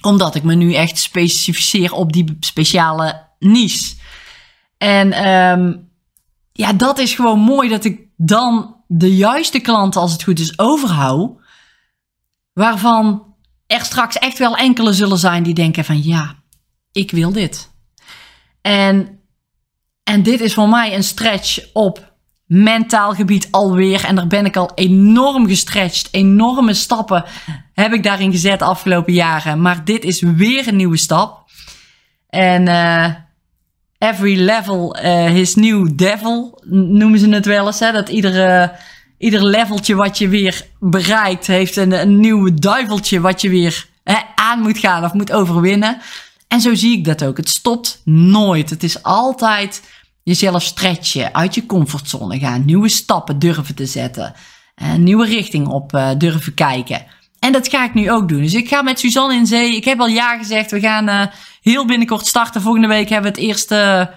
Omdat 0.00 0.34
ik 0.34 0.42
me 0.42 0.54
nu 0.54 0.74
echt 0.74 0.98
specificeer 0.98 1.92
op 1.92 2.12
die 2.12 2.36
speciale 2.40 3.28
niche. 3.38 3.94
En 4.78 5.28
um, 5.28 5.92
ja, 6.56 6.72
dat 6.72 6.98
is 6.98 7.14
gewoon 7.14 7.38
mooi 7.38 7.68
dat 7.68 7.84
ik 7.84 8.00
dan 8.16 8.76
de 8.86 9.16
juiste 9.16 9.60
klanten, 9.60 10.00
als 10.00 10.12
het 10.12 10.22
goed 10.22 10.38
is, 10.38 10.58
overhoud. 10.58 11.42
Waarvan 12.52 13.34
er 13.66 13.84
straks 13.84 14.18
echt 14.18 14.38
wel 14.38 14.56
enkele 14.56 14.92
zullen 14.92 15.18
zijn 15.18 15.42
die 15.42 15.54
denken 15.54 15.84
van 15.84 16.02
ja, 16.02 16.34
ik 16.92 17.10
wil 17.10 17.32
dit. 17.32 17.70
En 18.60 19.18
en 20.04 20.22
dit 20.22 20.40
is 20.40 20.54
voor 20.54 20.68
mij 20.68 20.94
een 20.94 21.04
stretch 21.04 21.58
op 21.72 22.12
mentaal 22.46 23.14
gebied 23.14 23.48
alweer. 23.50 24.04
En 24.04 24.14
daar 24.14 24.26
ben 24.26 24.44
ik 24.44 24.56
al 24.56 24.72
enorm 24.74 25.46
gestretched. 25.46 26.08
Enorme 26.10 26.74
stappen 26.74 27.24
heb 27.72 27.92
ik 27.92 28.02
daarin 28.02 28.30
gezet 28.30 28.58
de 28.58 28.64
afgelopen 28.64 29.12
jaren. 29.12 29.60
Maar 29.60 29.84
dit 29.84 30.04
is 30.04 30.20
weer 30.20 30.68
een 30.68 30.76
nieuwe 30.76 30.96
stap. 30.96 31.50
En 32.28 32.68
uh, 32.68 33.14
every 34.08 34.36
level 34.36 34.96
uh, 34.96 35.24
his 35.24 35.54
new 35.54 35.88
devil 35.92 36.62
noemen 36.70 37.18
ze 37.18 37.28
het 37.28 37.46
wel 37.46 37.66
eens. 37.66 37.80
Hè? 37.80 37.92
Dat 37.92 38.08
iedere, 38.08 38.72
ieder 39.18 39.44
leveltje 39.44 39.94
wat 39.94 40.18
je 40.18 40.28
weer 40.28 40.66
bereikt 40.80 41.46
heeft 41.46 41.76
een, 41.76 41.92
een 41.92 42.20
nieuw 42.20 42.54
duiveltje 42.54 43.20
wat 43.20 43.40
je 43.40 43.48
weer 43.48 43.86
hè, 44.04 44.16
aan 44.34 44.60
moet 44.60 44.78
gaan 44.78 45.04
of 45.04 45.12
moet 45.12 45.32
overwinnen. 45.32 45.98
En 46.48 46.60
zo 46.60 46.74
zie 46.74 46.96
ik 46.96 47.04
dat 47.04 47.24
ook. 47.24 47.36
Het 47.36 47.48
stopt 47.48 48.00
nooit. 48.04 48.70
Het 48.70 48.82
is 48.82 49.02
altijd 49.02 49.82
jezelf 50.22 50.62
stretchen, 50.62 51.34
uit 51.34 51.54
je 51.54 51.66
comfortzone 51.66 52.38
gaan, 52.38 52.64
nieuwe 52.64 52.88
stappen 52.88 53.38
durven 53.38 53.74
te 53.74 53.86
zetten, 53.86 54.34
een 54.74 55.02
nieuwe 55.02 55.26
richting 55.26 55.66
op 55.66 55.94
uh, 55.94 56.10
durven 56.18 56.54
kijken. 56.54 57.06
En 57.38 57.52
dat 57.52 57.68
ga 57.68 57.84
ik 57.84 57.94
nu 57.94 58.10
ook 58.10 58.28
doen. 58.28 58.42
Dus 58.42 58.54
ik 58.54 58.68
ga 58.68 58.82
met 58.82 58.98
Suzanne 58.98 59.34
in 59.34 59.46
zee. 59.46 59.76
Ik 59.76 59.84
heb 59.84 60.00
al 60.00 60.06
ja 60.06 60.36
gezegd. 60.36 60.70
We 60.70 60.80
gaan 60.80 61.08
uh, 61.08 61.26
heel 61.64 61.86
binnenkort 61.86 62.26
starten. 62.26 62.60
Volgende 62.60 62.88
week 62.88 63.08
hebben 63.08 63.32
we 63.32 63.38
het 63.38 63.48
eerste 63.48 64.10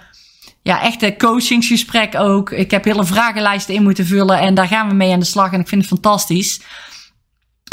ja, 0.62 0.82
echte 0.82 1.16
coachingsgesprek 1.18 2.16
ook. 2.16 2.52
Ik 2.52 2.72
heb 2.72 2.84
hele 2.84 3.06
vragenlijsten 3.06 3.74
in 3.74 3.84
moeten 3.84 4.06
vullen. 4.06 4.40
En 4.40 4.54
daar 4.54 4.68
gaan 4.68 4.88
we 4.88 4.94
mee 4.94 5.14
aan 5.14 5.20
de 5.20 5.26
slag. 5.26 5.52
En 5.52 5.60
ik 5.60 5.68
vind 5.68 5.82
het 5.82 5.90
fantastisch. 5.90 6.62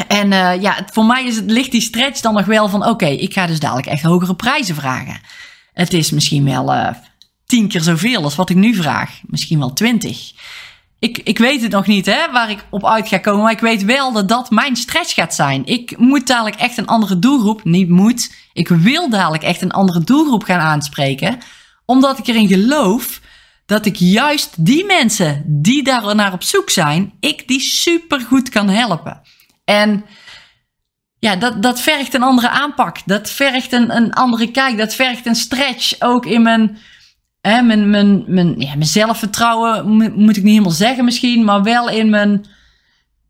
En 0.09 0.33
uh, 0.33 0.63
ja, 0.63 0.87
voor 0.93 1.05
mij 1.05 1.25
is 1.25 1.37
het, 1.37 1.51
ligt 1.51 1.71
die 1.71 1.81
stretch 1.81 2.21
dan 2.21 2.35
nog 2.35 2.45
wel 2.45 2.69
van... 2.69 2.87
oké, 2.87 3.07
ik 3.07 3.33
ga 3.33 3.47
dus 3.47 3.61
dadelijk 3.61 3.87
echt 3.87 4.03
hogere 4.03 4.35
prijzen 4.35 4.75
vragen. 4.75 5.21
Het 5.73 5.93
is 5.93 6.11
misschien 6.11 6.45
wel 6.45 6.75
uh, 6.75 6.89
tien 7.47 7.69
keer 7.69 7.83
zoveel 7.83 8.23
als 8.23 8.35
wat 8.35 8.51
ik 8.51 8.57
nu 8.57 8.75
vraag. 8.75 9.21
Misschien 9.27 9.59
wel 9.59 9.73
twintig. 9.73 10.33
Ik, 10.99 11.19
ik 11.19 11.39
weet 11.39 11.63
het 11.63 11.71
nog 11.71 11.87
niet 11.87 12.07
hè, 12.07 12.31
waar 12.33 12.51
ik 12.51 12.67
op 12.71 12.87
uit 12.87 13.09
ga 13.09 13.19
komen. 13.19 13.43
Maar 13.43 13.53
ik 13.53 13.61
weet 13.61 13.85
wel 13.85 14.13
dat 14.13 14.29
dat 14.29 14.51
mijn 14.51 14.77
stretch 14.77 15.15
gaat 15.15 15.35
zijn. 15.35 15.67
Ik 15.67 15.99
moet 15.99 16.27
dadelijk 16.27 16.57
echt 16.57 16.79
een 16.79 16.87
andere 16.87 17.19
doelgroep. 17.19 17.65
Niet 17.65 17.89
moet. 17.89 18.35
Ik 18.53 18.69
wil 18.69 19.11
dadelijk 19.11 19.43
echt 19.43 19.63
een 19.63 19.73
andere 19.73 20.01
doelgroep 20.01 20.43
gaan 20.43 20.61
aanspreken. 20.61 21.39
Omdat 21.85 22.19
ik 22.19 22.27
erin 22.27 22.49
geloof 22.49 23.21
dat 23.67 23.87
ik 23.87 23.97
juist 23.97 24.65
die 24.65 24.85
mensen 24.85 25.45
die 25.47 25.83
daar 25.83 26.15
naar 26.15 26.33
op 26.33 26.43
zoek 26.43 26.71
zijn, 26.71 27.13
ik 27.21 27.49
die 27.49 27.61
super 27.61 28.21
goed 28.21 28.49
kan 28.49 28.69
helpen. 28.69 29.21
En 29.65 30.05
ja, 31.19 31.37
dat, 31.37 31.63
dat 31.63 31.81
vergt 31.81 32.15
een 32.15 32.23
andere 32.23 32.49
aanpak. 32.49 32.99
Dat 33.05 33.31
vergt 33.31 33.73
een, 33.73 33.97
een 33.97 34.13
andere 34.13 34.51
kijk. 34.51 34.79
Dat 34.79 34.95
vergt 34.95 35.27
een 35.27 35.35
stretch 35.35 36.01
ook 36.01 36.27
in 36.27 36.43
mijn, 36.43 36.79
hè, 37.51 37.63
mijn, 37.63 37.91
mijn, 37.91 38.25
mijn, 38.27 38.55
ja, 38.59 38.75
mijn 38.75 38.85
zelfvertrouwen. 38.85 39.89
Moet 40.15 40.37
ik 40.37 40.43
niet 40.43 40.53
helemaal 40.53 40.71
zeggen 40.71 41.05
misschien, 41.05 41.45
maar 41.45 41.63
wel 41.63 41.89
in 41.89 42.11
mijn 42.11 42.47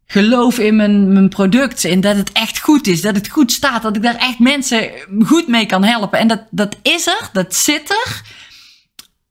geloof 0.07 0.59
in 0.59 0.77
mijn, 0.77 1.13
mijn 1.13 1.29
product. 1.29 1.85
In 1.85 2.01
dat 2.01 2.17
het 2.17 2.33
echt 2.33 2.59
goed 2.59 2.87
is, 2.87 3.01
dat 3.01 3.15
het 3.15 3.29
goed 3.29 3.53
staat, 3.53 3.83
dat 3.83 3.97
ik 3.97 4.03
daar 4.03 4.17
echt 4.17 4.39
mensen 4.39 4.91
goed 5.27 5.49
mee 5.49 5.67
kan 5.67 5.85
helpen. 5.85 6.19
En 6.19 6.29
dat, 6.29 6.43
dat 6.51 6.77
is 6.83 7.07
er, 7.07 7.29
dat 7.33 7.55
zit 7.55 7.91
er. 7.91 8.23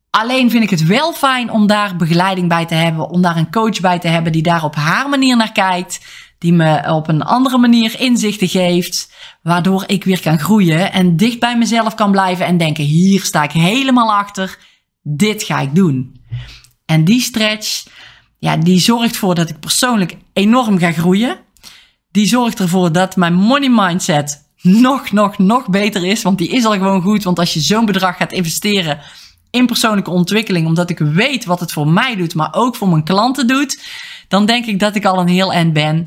Alleen 0.09 0.49
vind 0.49 0.63
ik 0.63 0.69
het 0.69 0.85
wel 0.85 1.13
fijn 1.13 1.51
om 1.51 1.67
daar 1.67 1.95
begeleiding 1.95 2.47
bij 2.47 2.65
te 2.65 2.75
hebben, 2.75 3.09
om 3.09 3.21
daar 3.21 3.37
een 3.37 3.51
coach 3.51 3.79
bij 3.79 3.99
te 3.99 4.07
hebben 4.07 4.31
die 4.31 4.43
daar 4.43 4.63
op 4.63 4.75
haar 4.75 5.09
manier 5.09 5.37
naar 5.37 5.51
kijkt, 5.51 5.99
die 6.37 6.53
me 6.53 6.93
op 6.93 7.07
een 7.07 7.21
andere 7.21 7.57
manier 7.57 7.99
inzichten 7.99 8.47
geeft, 8.47 9.13
waardoor 9.41 9.83
ik 9.87 10.03
weer 10.03 10.21
kan 10.21 10.39
groeien 10.39 10.91
en 10.91 11.17
dicht 11.17 11.39
bij 11.39 11.57
mezelf 11.57 11.95
kan 11.95 12.11
blijven 12.11 12.45
en 12.45 12.57
denken: 12.57 12.83
hier 12.83 13.23
sta 13.23 13.43
ik 13.43 13.51
helemaal 13.51 14.13
achter, 14.13 14.57
dit 15.03 15.43
ga 15.43 15.59
ik 15.59 15.75
doen. 15.75 16.21
En 16.85 17.03
die 17.03 17.21
stretch, 17.21 17.85
ja, 18.39 18.57
die 18.57 18.79
zorgt 18.79 19.13
ervoor 19.13 19.35
dat 19.35 19.49
ik 19.49 19.59
persoonlijk 19.59 20.17
enorm 20.33 20.77
ga 20.77 20.91
groeien. 20.91 21.37
Die 22.11 22.27
zorgt 22.27 22.59
ervoor 22.59 22.91
dat 22.91 23.15
mijn 23.15 23.33
money 23.33 23.69
mindset 23.69 24.51
nog, 24.61 25.11
nog, 25.11 25.37
nog 25.37 25.69
beter 25.69 26.05
is. 26.05 26.21
Want 26.21 26.37
die 26.37 26.49
is 26.49 26.65
al 26.65 26.71
gewoon 26.71 27.01
goed. 27.01 27.23
Want 27.23 27.39
als 27.39 27.53
je 27.53 27.59
zo'n 27.59 27.85
bedrag 27.85 28.17
gaat 28.17 28.31
investeren 28.31 28.99
in 29.49 29.65
persoonlijke 29.65 30.09
ontwikkeling, 30.09 30.67
omdat 30.67 30.89
ik 30.89 30.99
weet 30.99 31.45
wat 31.45 31.59
het 31.59 31.71
voor 31.71 31.87
mij 31.87 32.15
doet, 32.15 32.35
maar 32.35 32.53
ook 32.53 32.75
voor 32.75 32.89
mijn 32.89 33.03
klanten 33.03 33.47
doet, 33.47 33.79
dan 34.27 34.45
denk 34.45 34.65
ik 34.65 34.79
dat 34.79 34.95
ik 34.95 35.05
al 35.05 35.19
een 35.19 35.27
heel 35.27 35.53
eind 35.53 35.73
ben. 35.73 36.03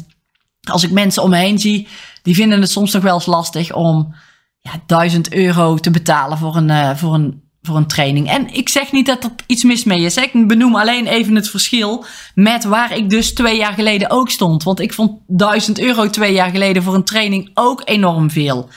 Als 0.71 0.83
ik 0.83 0.91
mensen 0.91 1.23
om 1.23 1.31
me 1.31 1.37
heen 1.37 1.59
zie, 1.59 1.89
die 2.23 2.35
vinden 2.35 2.61
het 2.61 2.71
soms 2.71 2.93
nog 2.93 3.03
wel 3.03 3.15
eens 3.15 3.27
lastig 3.27 3.73
om 3.73 4.15
ja, 4.61 4.73
1000 4.87 5.33
euro 5.33 5.77
te 5.77 5.91
betalen 5.91 6.39
voor 6.39 6.57
een, 6.57 6.69
uh, 6.69 6.97
voor 6.97 7.15
een 7.15 7.46
voor 7.66 7.76
een 7.76 7.87
training. 7.87 8.29
En 8.29 8.55
ik 8.55 8.68
zeg 8.68 8.92
niet 8.92 9.07
dat 9.07 9.24
er 9.24 9.31
iets 9.46 9.64
mis 9.64 9.85
mee 9.85 10.00
is. 10.00 10.16
Ik 10.16 10.48
benoem 10.48 10.76
alleen 10.76 11.07
even 11.07 11.35
het 11.35 11.50
verschil 11.50 12.05
met 12.35 12.64
waar 12.64 12.96
ik 12.96 13.11
dus 13.11 13.35
twee 13.35 13.57
jaar 13.57 13.72
geleden 13.72 14.11
ook 14.11 14.31
stond. 14.31 14.62
Want 14.62 14.81
ik 14.81 14.92
vond 14.92 15.20
1000 15.26 15.81
euro 15.81 16.11
twee 16.11 16.33
jaar 16.33 16.50
geleden 16.50 16.83
voor 16.83 16.94
een 16.94 17.05
training 17.05 17.50
ook 17.55 17.83
enorm 17.85 18.31
veel. 18.31 18.68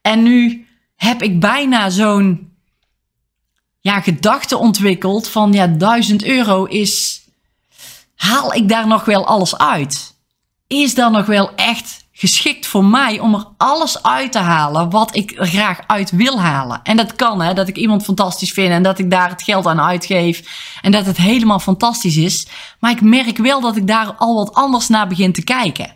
En 0.00 0.22
nu 0.22 0.66
heb 0.96 1.22
ik 1.22 1.40
bijna 1.40 1.90
zo'n 1.90 2.52
ja, 3.80 4.00
gedachte 4.00 4.56
ontwikkeld 4.56 5.28
van 5.28 5.52
ja, 5.52 5.66
1000 5.66 6.24
euro 6.24 6.64
is. 6.64 7.24
Haal 8.14 8.54
ik 8.54 8.68
daar 8.68 8.86
nog 8.86 9.04
wel 9.04 9.26
alles 9.26 9.58
uit? 9.58 10.14
Is 10.66 10.94
dat 10.94 11.12
nog 11.12 11.26
wel 11.26 11.54
echt 11.54 12.05
geschikt 12.18 12.66
voor 12.66 12.84
mij 12.84 13.18
om 13.20 13.34
er 13.34 13.44
alles 13.56 14.02
uit 14.02 14.32
te 14.32 14.38
halen 14.38 14.90
wat 14.90 15.16
ik 15.16 15.32
er 15.38 15.46
graag 15.46 15.78
uit 15.86 16.10
wil 16.10 16.40
halen. 16.40 16.80
En 16.82 16.96
dat 16.96 17.16
kan, 17.16 17.40
hè, 17.40 17.54
dat 17.54 17.68
ik 17.68 17.76
iemand 17.76 18.04
fantastisch 18.04 18.52
vind 18.52 18.70
en 18.70 18.82
dat 18.82 18.98
ik 18.98 19.10
daar 19.10 19.28
het 19.28 19.42
geld 19.42 19.66
aan 19.66 19.80
uitgeef 19.80 20.42
en 20.82 20.92
dat 20.92 21.06
het 21.06 21.16
helemaal 21.16 21.58
fantastisch 21.58 22.16
is. 22.16 22.46
Maar 22.80 22.90
ik 22.90 23.00
merk 23.00 23.36
wel 23.36 23.60
dat 23.60 23.76
ik 23.76 23.86
daar 23.86 24.14
al 24.14 24.34
wat 24.34 24.54
anders 24.54 24.88
naar 24.88 25.06
begin 25.08 25.32
te 25.32 25.44
kijken. 25.44 25.94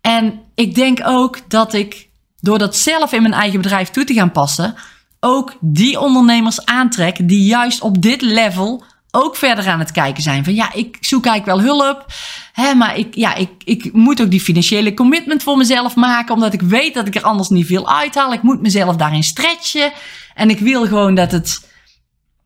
En 0.00 0.40
ik 0.54 0.74
denk 0.74 1.00
ook 1.04 1.50
dat 1.50 1.74
ik, 1.74 2.08
door 2.40 2.58
dat 2.58 2.76
zelf 2.76 3.12
in 3.12 3.22
mijn 3.22 3.34
eigen 3.34 3.60
bedrijf 3.60 3.90
toe 3.90 4.04
te 4.04 4.14
gaan 4.14 4.32
passen, 4.32 4.74
ook 5.20 5.56
die 5.60 6.00
ondernemers 6.00 6.64
aantrek 6.64 7.28
die 7.28 7.44
juist 7.44 7.80
op 7.80 8.02
dit 8.02 8.20
level 8.20 8.82
ook 9.10 9.36
verder 9.36 9.68
aan 9.68 9.78
het 9.78 9.92
kijken 9.92 10.22
zijn. 10.22 10.44
Van 10.44 10.54
ja, 10.54 10.72
ik 10.72 10.96
zoek 11.00 11.26
eigenlijk 11.26 11.60
wel 11.60 11.74
hulp. 11.74 12.06
Hè, 12.52 12.74
maar 12.74 12.96
ik, 12.96 13.14
ja, 13.14 13.34
ik, 13.34 13.50
ik 13.64 13.92
moet 13.92 14.22
ook 14.22 14.30
die 14.30 14.40
financiële 14.40 14.94
commitment 14.94 15.42
voor 15.42 15.56
mezelf 15.56 15.94
maken. 15.94 16.34
Omdat 16.34 16.52
ik 16.52 16.60
weet 16.60 16.94
dat 16.94 17.06
ik 17.06 17.14
er 17.14 17.22
anders 17.22 17.48
niet 17.48 17.66
veel 17.66 17.92
uithaal. 17.92 18.32
Ik 18.32 18.42
moet 18.42 18.60
mezelf 18.60 18.96
daarin 18.96 19.22
stretchen. 19.22 19.92
En 20.34 20.50
ik 20.50 20.58
wil 20.58 20.86
gewoon 20.86 21.14
dat 21.14 21.32
het. 21.32 21.66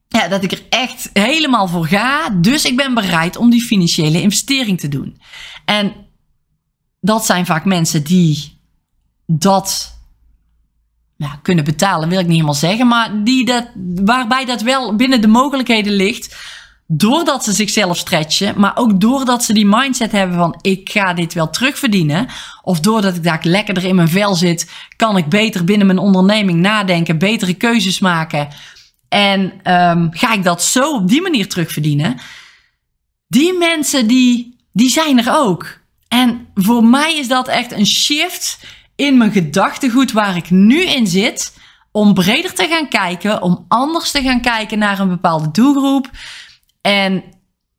Ja, 0.08 0.28
dat 0.28 0.42
ik 0.42 0.52
er 0.52 0.62
echt 0.68 1.10
helemaal 1.12 1.68
voor 1.68 1.86
ga. 1.86 2.28
Dus 2.30 2.64
ik 2.64 2.76
ben 2.76 2.94
bereid 2.94 3.36
om 3.36 3.50
die 3.50 3.62
financiële 3.62 4.20
investering 4.20 4.80
te 4.80 4.88
doen. 4.88 5.20
En 5.64 5.92
dat 7.00 7.26
zijn 7.26 7.46
vaak 7.46 7.64
mensen 7.64 8.04
die 8.04 8.60
dat 9.26 10.00
kunnen 11.42 11.64
betalen, 11.64 12.08
wil 12.08 12.18
ik 12.18 12.24
niet 12.24 12.34
helemaal 12.34 12.54
zeggen. 12.54 12.86
Maar 12.86 13.10
die 13.24 13.44
dat, 13.44 13.66
waarbij 14.04 14.44
dat 14.44 14.62
wel 14.62 14.96
binnen 14.96 15.20
de 15.20 15.26
mogelijkheden 15.26 15.92
ligt 15.92 16.36
doordat 16.86 17.44
ze 17.44 17.52
zichzelf 17.52 17.96
stretchen, 17.96 18.60
maar 18.60 18.76
ook 18.76 19.00
doordat 19.00 19.44
ze 19.44 19.52
die 19.52 19.66
mindset 19.66 20.12
hebben 20.12 20.36
van 20.36 20.58
ik 20.60 20.90
ga 20.90 21.14
dit 21.14 21.34
wel 21.34 21.50
terugverdienen. 21.50 22.28
Of 22.62 22.80
doordat 22.80 23.16
ik 23.16 23.22
daar 23.22 23.40
lekkerder 23.42 23.84
in 23.84 23.94
mijn 23.94 24.08
vel 24.08 24.34
zit, 24.34 24.70
kan 24.96 25.16
ik 25.16 25.28
beter 25.28 25.64
binnen 25.64 25.86
mijn 25.86 25.98
onderneming 25.98 26.58
nadenken, 26.58 27.18
betere 27.18 27.54
keuzes 27.54 27.98
maken. 27.98 28.48
En 29.08 29.40
um, 29.40 30.08
ga 30.12 30.32
ik 30.32 30.44
dat 30.44 30.62
zo 30.62 30.94
op 30.94 31.08
die 31.08 31.22
manier 31.22 31.48
terugverdienen. 31.48 32.20
Die 33.28 33.58
mensen 33.58 34.06
die, 34.06 34.56
die 34.72 34.90
zijn 34.90 35.18
er 35.18 35.34
ook. 35.36 35.80
En 36.08 36.46
voor 36.54 36.84
mij 36.84 37.18
is 37.18 37.28
dat 37.28 37.48
echt 37.48 37.72
een 37.72 37.86
shift 37.86 38.58
in 38.96 39.16
mijn 39.18 39.32
gedachtegoed 39.32 40.12
waar 40.12 40.36
ik 40.36 40.50
nu 40.50 40.84
in 40.84 41.06
zit. 41.06 41.60
Om 41.90 42.14
breder 42.14 42.54
te 42.54 42.66
gaan 42.70 42.88
kijken, 42.88 43.42
om 43.42 43.64
anders 43.68 44.10
te 44.10 44.22
gaan 44.22 44.40
kijken 44.40 44.78
naar 44.78 44.98
een 44.98 45.08
bepaalde 45.08 45.50
doelgroep. 45.50 46.10
En 46.80 47.22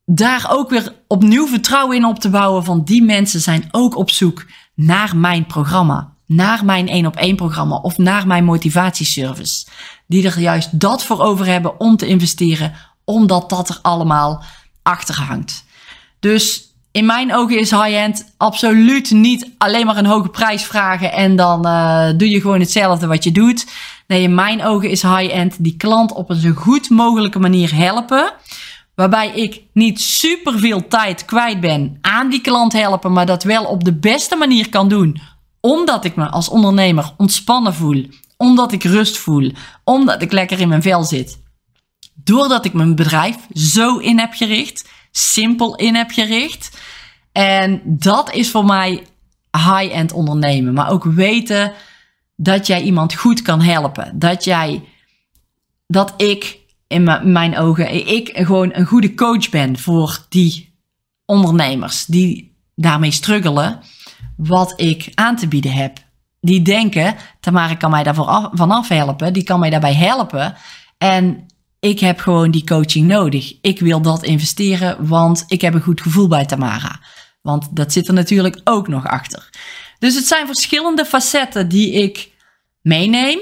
daar 0.06 0.46
ook 0.50 0.70
weer 0.70 0.96
opnieuw 1.08 1.48
vertrouwen 1.48 1.98
in 1.98 2.06
op 2.06 2.20
te 2.20 2.30
bouwen 2.30 2.64
van 2.64 2.84
die 2.84 3.04
mensen 3.04 3.40
zijn 3.40 3.68
ook 3.72 3.98
op 3.98 4.10
zoek 4.10 4.46
naar 4.76 5.16
mijn 5.16 5.46
programma, 5.46 6.14
naar 6.26 6.66
mijn 6.66 6.88
één 6.88 7.06
op 7.06 7.16
één 7.16 7.36
programma 7.36 7.76
of 7.76 7.98
naar 7.98 8.28
mijn 8.28 8.44
motivatieservice. 8.44 9.66
Die 10.08 10.26
er 10.26 10.40
juist 10.40 10.80
dat 10.80 11.04
voor 11.04 11.22
over 11.22 11.46
hebben 11.46 11.80
om 11.80 11.98
te 11.98 12.08
investeren, 12.08 12.74
omdat 13.06 13.50
dat 13.50 13.70
er 13.70 13.80
allemaal 13.82 14.44
achter 14.84 15.16
hangt. 15.16 15.66
Dus 16.20 16.73
in 16.94 17.06
mijn 17.06 17.36
ogen 17.36 17.60
is 17.60 17.72
high-end 17.72 18.34
absoluut 18.38 19.12
niet 19.12 19.50
alleen 19.58 19.86
maar 19.86 19.98
een 19.98 20.06
hoge 20.06 20.30
prijs 20.30 20.64
vragen 20.64 21.12
en 21.12 21.36
dan 21.36 21.68
uh, 21.68 22.10
doe 22.18 22.30
je 22.30 22.42
gewoon 22.42 22.60
hetzelfde 22.60 23.08
wat 23.08 23.24
je 23.24 23.32
doet. 23.32 23.66
Nee, 24.08 24.22
in 24.22 24.36
mijn 24.36 24.64
ogen 24.64 24.90
is 24.90 25.02
high-end 25.02 25.64
die 25.64 25.78
klant 25.78 26.14
op 26.14 26.30
een 26.30 26.36
zo 26.36 26.52
goed 26.52 26.90
mogelijke 26.90 27.40
manier 27.40 27.76
helpen 27.76 28.34
Waarbij 28.96 29.30
ik 29.30 29.62
niet 29.74 30.02
super 30.02 30.60
veel 30.60 30.88
tijd 30.88 31.26
kwijt 31.26 31.60
ben 31.60 31.98
aan 32.02 32.30
die 32.30 32.42
klant 32.42 32.74
helpen, 32.74 33.12
maar 33.12 33.26
dat 33.26 33.44
wel 33.44 33.66
op 33.66 33.84
de 33.84 33.94
beste 33.94 34.36
manier 34.36 34.70
kan 34.70 34.90
doen. 34.90 35.22
Omdat 35.60 36.06
ik 36.06 36.16
me 36.16 36.30
als 36.30 36.50
ondernemer 36.50 37.14
ontspannen 37.18 37.74
voel. 37.74 38.08
Omdat 38.38 38.72
ik 38.72 38.84
rust 38.84 39.18
voel. 39.18 39.52
Omdat 39.84 40.22
ik 40.22 40.32
lekker 40.32 40.60
in 40.60 40.68
mijn 40.68 40.82
vel 40.82 41.04
zit. 41.04 41.42
Doordat 42.14 42.66
ik 42.66 42.74
mijn 42.74 42.96
bedrijf 42.96 43.36
zo 43.54 43.98
in 43.98 44.20
heb 44.20 44.34
gericht. 44.34 44.90
Simpel 45.16 45.76
in 45.76 45.96
heb 45.96 46.12
gericht. 46.12 46.78
En 47.32 47.82
dat 47.86 48.34
is 48.34 48.52
voor 48.52 48.66
mij 48.66 49.04
high-end 49.52 50.12
ondernemen. 50.12 50.74
Maar 50.74 50.90
ook 50.90 51.04
weten 51.04 51.74
dat 52.36 52.68
jij 52.68 52.82
iemand 52.82 53.14
goed 53.14 53.42
kan 53.42 53.62
helpen. 53.62 54.20
Dat 54.20 54.44
jij, 54.44 54.84
dat 55.88 56.14
ik 56.18 56.60
in 56.88 57.32
mijn 57.32 57.58
ogen, 57.58 58.08
ik 58.08 58.30
gewoon 58.34 58.70
een 58.74 58.86
goede 58.86 59.14
coach 59.14 59.50
ben 59.50 59.78
voor 59.78 60.26
die 60.30 60.76
ondernemers 61.26 62.06
die 62.06 62.58
daarmee 62.76 63.12
struggelen, 63.12 63.80
wat 64.38 64.74
ik 64.76 65.12
aan 65.14 65.36
te 65.36 65.48
bieden 65.48 65.74
heb. 65.74 65.98
Die 66.42 66.62
denken, 66.62 67.16
Tamara 67.40 67.76
kan 67.76 67.92
mij 67.92 68.04
daarvoor 68.04 68.50
vanaf 68.54 68.88
helpen, 68.88 69.34
die 69.34 69.44
kan 69.44 69.60
mij 69.60 69.70
daarbij 69.70 69.94
helpen. 69.94 70.56
En 70.98 71.46
ik 71.84 72.00
heb 72.00 72.20
gewoon 72.20 72.52
die 72.52 72.64
coaching 72.64 73.08
nodig. 73.08 73.54
Ik 73.62 73.80
wil 73.80 74.02
dat 74.02 74.24
investeren, 74.24 75.08
want 75.08 75.44
ik 75.48 75.62
heb 75.62 75.74
een 75.74 75.82
goed 75.82 76.02
gevoel 76.02 76.28
bij 76.28 76.46
Tamara. 76.46 77.00
Want 77.42 77.76
dat 77.76 77.94
zit 77.94 78.08
er 78.08 78.14
natuurlijk 78.14 78.62
ook 78.64 78.88
nog 78.88 79.08
achter. 79.08 79.50
Dus 80.00 80.16
het 80.16 80.26
zijn 80.26 80.46
verschillende 80.46 81.06
facetten 81.06 81.70
die 81.70 81.92
ik 81.92 82.32
meeneem. 82.82 83.40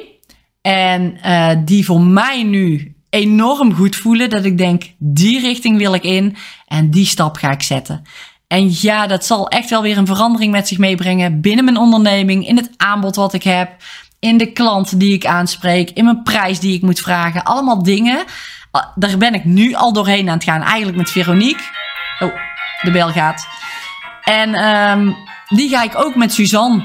En 0.61 1.17
uh, 1.25 1.49
die 1.65 1.85
voor 1.85 2.01
mij 2.01 2.43
nu 2.43 2.95
enorm 3.09 3.73
goed 3.73 3.95
voelen. 3.95 4.29
Dat 4.29 4.45
ik 4.45 4.57
denk, 4.57 4.83
die 4.97 5.39
richting 5.39 5.77
wil 5.77 5.93
ik 5.93 6.03
in 6.03 6.35
en 6.65 6.89
die 6.89 7.05
stap 7.05 7.35
ga 7.35 7.51
ik 7.51 7.61
zetten. 7.61 8.03
En 8.47 8.69
ja, 8.71 9.07
dat 9.07 9.25
zal 9.25 9.49
echt 9.49 9.69
wel 9.69 9.81
weer 9.81 9.97
een 9.97 10.05
verandering 10.05 10.51
met 10.51 10.67
zich 10.67 10.77
meebrengen 10.77 11.41
binnen 11.41 11.65
mijn 11.65 11.77
onderneming, 11.77 12.47
in 12.47 12.57
het 12.57 12.69
aanbod 12.77 13.15
wat 13.15 13.33
ik 13.33 13.43
heb, 13.43 13.75
in 14.21 14.37
de 14.37 14.51
klanten 14.51 14.97
die 14.97 15.13
ik 15.13 15.25
aanspreek, 15.25 15.89
in 15.89 16.03
mijn 16.03 16.23
prijs 16.23 16.59
die 16.59 16.75
ik 16.75 16.81
moet 16.81 16.99
vragen. 16.99 17.43
Allemaal 17.43 17.83
dingen. 17.83 18.23
Ah, 18.71 18.85
daar 18.95 19.17
ben 19.17 19.33
ik 19.33 19.45
nu 19.45 19.73
al 19.73 19.93
doorheen 19.93 20.29
aan 20.29 20.33
het 20.33 20.43
gaan. 20.43 20.61
Eigenlijk 20.61 20.97
met 20.97 21.09
Veronique. 21.09 21.63
Oh, 22.19 22.33
de 22.81 22.91
bel 22.91 23.11
gaat. 23.11 23.47
En 24.23 24.63
um, 24.65 25.15
die 25.47 25.69
ga 25.69 25.83
ik 25.83 25.97
ook 25.97 26.15
met 26.15 26.33
Suzanne 26.33 26.83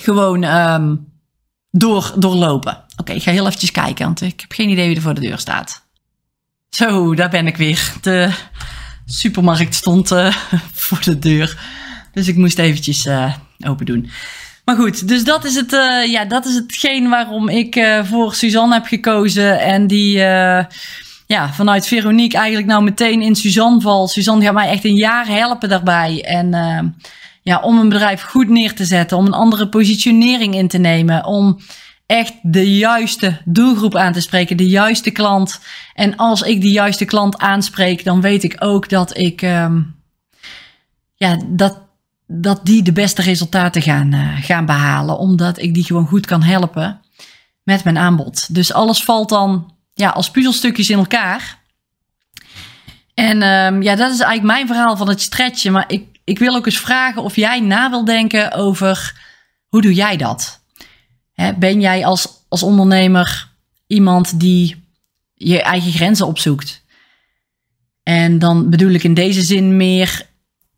gewoon 0.00 0.42
um, 0.42 1.12
door, 1.70 2.12
doorlopen. 2.16 2.84
Oké, 2.96 3.12
ik 3.12 3.22
ga 3.22 3.30
heel 3.30 3.46
eventjes 3.46 3.70
kijken, 3.70 4.04
want 4.04 4.20
ik 4.20 4.40
heb 4.40 4.52
geen 4.52 4.68
idee 4.68 4.86
wie 4.86 4.96
er 4.96 5.02
voor 5.02 5.14
de 5.14 5.20
deur 5.20 5.38
staat. 5.38 5.86
Zo, 6.68 7.14
daar 7.14 7.30
ben 7.30 7.46
ik 7.46 7.56
weer. 7.56 7.92
De 8.00 8.34
supermarkt 9.06 9.74
stond 9.74 10.12
uh, 10.12 10.36
voor 10.84 11.02
de 11.02 11.18
deur. 11.18 11.58
Dus 12.12 12.28
ik 12.28 12.36
moest 12.36 12.58
eventjes 12.58 13.06
uh, 13.06 13.34
open 13.66 13.86
doen. 13.86 14.10
Maar 14.64 14.76
goed, 14.76 15.08
dus 15.08 15.24
dat 15.24 15.44
is, 15.44 15.54
het, 15.54 15.72
uh, 15.72 16.06
ja, 16.06 16.24
dat 16.24 16.46
is 16.46 16.54
hetgeen 16.54 17.08
waarom 17.08 17.48
ik 17.48 18.00
voor 18.02 18.34
Suzanne 18.34 18.74
heb 18.74 18.86
gekozen. 18.86 19.60
En 19.60 19.86
die 19.86 20.18
ja, 21.26 21.52
vanuit 21.52 21.86
Veronique 21.86 22.38
eigenlijk 22.38 22.68
nou 22.68 22.82
meteen 22.82 23.22
in 23.22 23.34
Suzanne 23.34 23.80
val. 23.80 24.08
Suzanne 24.08 24.44
gaat 24.44 24.54
mij 24.54 24.68
echt 24.68 24.84
een 24.84 24.96
jaar 24.96 25.26
helpen 25.26 25.68
daarbij. 25.68 26.24
En 26.24 26.52
ja, 27.42 27.60
om 27.60 27.78
een 27.78 27.88
bedrijf 27.88 28.22
goed 28.22 28.48
neer 28.48 28.74
te 28.74 28.84
zetten, 28.84 29.16
om 29.16 29.26
een 29.26 29.32
andere 29.32 29.68
positionering 29.68 30.54
in 30.54 30.68
te 30.68 30.78
nemen, 30.78 31.24
om 31.24 31.58
echt 32.06 32.34
de 32.42 32.76
juiste 32.76 33.40
doelgroep 33.44 33.96
aan 33.96 34.12
te 34.12 34.20
spreken, 34.20 34.56
de 34.56 34.68
juiste 34.68 35.10
klant. 35.10 35.60
En 35.94 36.16
als 36.16 36.42
ik 36.42 36.60
die 36.60 36.72
juiste 36.72 37.04
klant 37.04 37.38
aanspreek, 37.38 38.04
dan 38.04 38.20
weet 38.20 38.42
ik 38.42 38.56
ook 38.58 38.88
dat 38.88 39.18
ik, 39.18 39.42
um, 39.42 39.94
ja, 41.14 41.38
dat, 41.46 41.78
dat 42.26 42.60
die 42.66 42.82
de 42.82 42.92
beste 42.92 43.22
resultaten 43.22 43.82
gaan, 43.82 44.14
uh, 44.14 44.42
gaan 44.42 44.66
behalen, 44.66 45.18
omdat 45.18 45.58
ik 45.58 45.74
die 45.74 45.84
gewoon 45.84 46.06
goed 46.06 46.26
kan 46.26 46.42
helpen 46.42 47.00
met 47.62 47.84
mijn 47.84 47.98
aanbod. 47.98 48.54
Dus 48.54 48.72
alles 48.72 49.04
valt 49.04 49.28
dan 49.28 49.74
ja, 49.92 50.08
als 50.08 50.30
puzzelstukjes 50.30 50.90
in 50.90 50.98
elkaar. 50.98 51.62
En 53.14 53.42
um, 53.42 53.82
ja, 53.82 53.94
dat 53.94 54.12
is 54.12 54.20
eigenlijk 54.20 54.42
mijn 54.42 54.66
verhaal 54.66 54.96
van 54.96 55.08
het 55.08 55.20
stretchen. 55.20 55.72
Maar 55.72 55.84
ik, 55.86 56.18
ik 56.24 56.38
wil 56.38 56.54
ook 56.54 56.66
eens 56.66 56.78
vragen 56.78 57.22
of 57.22 57.36
jij 57.36 57.60
na 57.60 57.90
wil 57.90 58.04
denken 58.04 58.52
over 58.52 59.22
hoe 59.68 59.82
doe 59.82 59.94
jij 59.94 60.16
dat? 60.16 60.62
ben 61.58 61.80
jij 61.80 62.04
als, 62.04 62.28
als 62.48 62.62
ondernemer 62.62 63.48
iemand 63.86 64.40
die 64.40 64.84
je 65.34 65.62
eigen 65.62 65.92
grenzen 65.92 66.26
opzoekt? 66.26 66.84
En 68.02 68.38
dan 68.38 68.70
bedoel 68.70 68.90
ik 68.90 69.04
in 69.04 69.14
deze 69.14 69.42
zin 69.42 69.76
meer 69.76 70.26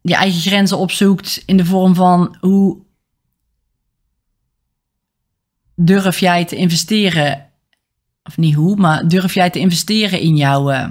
je 0.08 0.14
eigen 0.14 0.40
grenzen 0.40 0.78
opzoekt 0.78 1.42
in 1.46 1.56
de 1.56 1.64
vorm 1.64 1.94
van 1.94 2.36
hoe 2.40 2.78
durf 5.74 6.18
jij 6.18 6.44
te 6.44 6.56
investeren? 6.56 7.46
Of 8.22 8.36
niet 8.36 8.54
hoe, 8.54 8.76
maar 8.76 9.08
durf 9.08 9.34
jij 9.34 9.50
te 9.50 9.58
investeren 9.58 10.20
in 10.20 10.36
jou, 10.36 10.74
uh, 10.74 10.88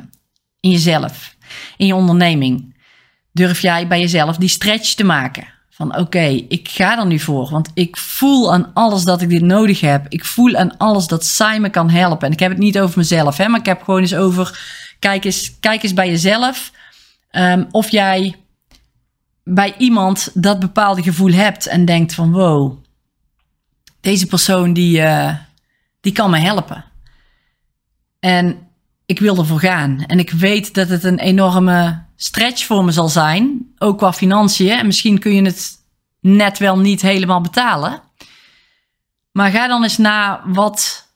in 0.60 0.72
jezelf, 0.72 1.36
in 1.78 1.86
je 1.86 1.96
onderneming? 1.96 2.76
Durf 3.32 3.62
jij 3.62 3.88
bij 3.88 4.00
jezelf 4.00 4.38
die 4.38 4.50
stretch 4.50 4.94
te 4.94 5.04
maken? 5.04 5.48
Van 5.70 5.98
oké, 5.98 6.26
ik 6.48 6.70
ga 6.70 7.00
er 7.00 7.06
nu 7.06 7.20
voor. 7.20 7.50
Want 7.50 7.72
ik 7.74 7.98
voel 7.98 8.54
aan 8.54 8.72
alles 8.74 9.04
dat 9.04 9.22
ik 9.22 9.30
dit 9.30 9.42
nodig 9.42 9.80
heb. 9.80 10.06
Ik 10.10 10.26
voel 10.26 10.56
aan 10.56 10.78
alles 10.78 11.08
dat 11.08 11.26
zij 11.26 11.60
me 11.60 11.70
kan 11.70 11.90
helpen. 11.90 12.28
En 12.28 12.34
ik 12.34 12.40
heb 12.40 12.50
het 12.50 12.60
niet 12.60 12.80
over 12.80 12.98
mezelf, 12.98 13.38
hè, 13.38 13.48
maar 13.48 13.60
ik 13.60 13.66
heb 13.66 13.84
gewoon 13.84 14.02
eens 14.02 14.16
over. 14.16 14.60
Kijk 15.00 15.26
eens, 15.26 15.60
kijk 15.60 15.84
eens 15.84 15.94
bij 15.94 16.10
jezelf. 16.10 16.72
Um, 17.32 17.68
of 17.72 17.92
jij 17.92 18.36
bij 19.48 19.76
iemand 19.78 20.30
dat 20.34 20.60
bepaalde 20.60 21.04
gevoel 21.04 21.32
hebt 21.32 21.68
en 21.68 21.86
denkt 21.86 22.14
van 22.14 22.32
wow, 22.32 22.78
deze 24.02 24.28
persoon 24.28 24.74
die, 24.74 25.00
uh, 25.00 25.36
die 26.02 26.12
kan 26.12 26.30
me 26.30 26.38
helpen. 26.38 26.86
En 28.20 28.68
ik 29.06 29.20
wil 29.20 29.38
ervoor 29.38 29.60
gaan. 29.60 30.04
En 30.08 30.20
ik 30.20 30.32
weet 30.32 30.74
dat 30.74 30.90
het 30.90 31.04
een 31.04 31.20
enorme 31.20 32.04
stretch 32.16 32.66
voor 32.66 32.86
me 32.86 32.92
zal 32.92 33.10
zijn, 33.10 33.74
ook 33.78 33.98
qua 33.98 34.14
financiën. 34.14 34.70
En 34.70 34.86
misschien 34.86 35.20
kun 35.20 35.36
je 35.36 35.42
het 35.42 35.72
net 36.20 36.58
wel 36.58 36.80
niet 36.80 37.02
helemaal 37.02 37.42
betalen. 37.42 38.02
Maar 39.32 39.52
ga 39.52 39.68
dan 39.68 39.84
eens 39.84 39.98
na 39.98 40.42
wat 40.46 41.08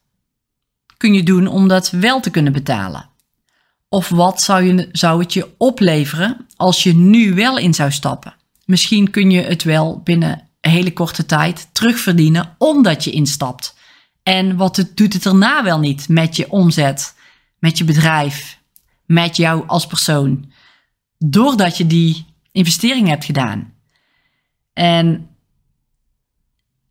kun 0.98 1.14
je 1.14 1.24
doen 1.24 1.48
om 1.48 1.68
dat 1.68 1.90
wel 1.90 2.20
te 2.20 2.30
kunnen 2.30 2.54
betalen. 2.54 3.09
Of 3.90 4.10
wat 4.10 4.42
zou, 4.42 4.64
je, 4.64 4.90
zou 4.92 5.22
het 5.22 5.34
je 5.34 5.50
opleveren 5.58 6.46
als 6.56 6.84
je 6.84 6.96
nu 6.96 7.34
wel 7.34 7.58
in 7.58 7.74
zou 7.74 7.92
stappen? 7.92 8.36
Misschien 8.66 9.10
kun 9.10 9.32
je 9.32 9.42
het 9.42 9.64
wel 9.64 10.02
binnen 10.04 10.50
een 10.62 10.72
hele 10.72 10.94
korte 10.94 11.26
tijd 11.26 11.70
terugverdienen 11.72 12.56
omdat 12.58 13.04
je 13.04 13.12
instapt. 13.12 13.78
En 14.24 14.56
wat 14.56 14.76
het, 14.76 14.98
doet 14.98 15.14
het 15.14 15.26
erna 15.26 15.64
wel 15.64 15.80
niet 15.80 16.10
met 16.10 16.36
je 16.36 16.52
omzet, 16.52 17.16
met 17.60 17.78
je 17.78 17.84
bedrijf, 17.84 18.60
met 19.06 19.36
jou 19.36 19.68
als 19.68 19.88
persoon? 19.88 20.52
doordat 21.20 21.78
je 21.78 21.88
die 21.88 22.26
investering 22.52 23.08
hebt 23.08 23.26
gedaan. 23.26 23.74
En 24.74 25.30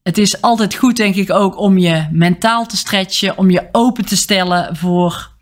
het 0.03 0.19
is 0.19 0.41
altijd 0.41 0.75
goed, 0.75 0.97
denk 0.97 1.15
ik, 1.15 1.31
ook 1.31 1.59
om 1.59 1.79
je 1.79 2.09
mentaal 2.11 2.67
te 2.67 2.77
stretchen, 2.77 3.39
om 3.39 3.51
je 3.51 3.69
open 3.73 4.05
te 4.05 4.17
stellen 4.17 4.77
voor 4.77 5.37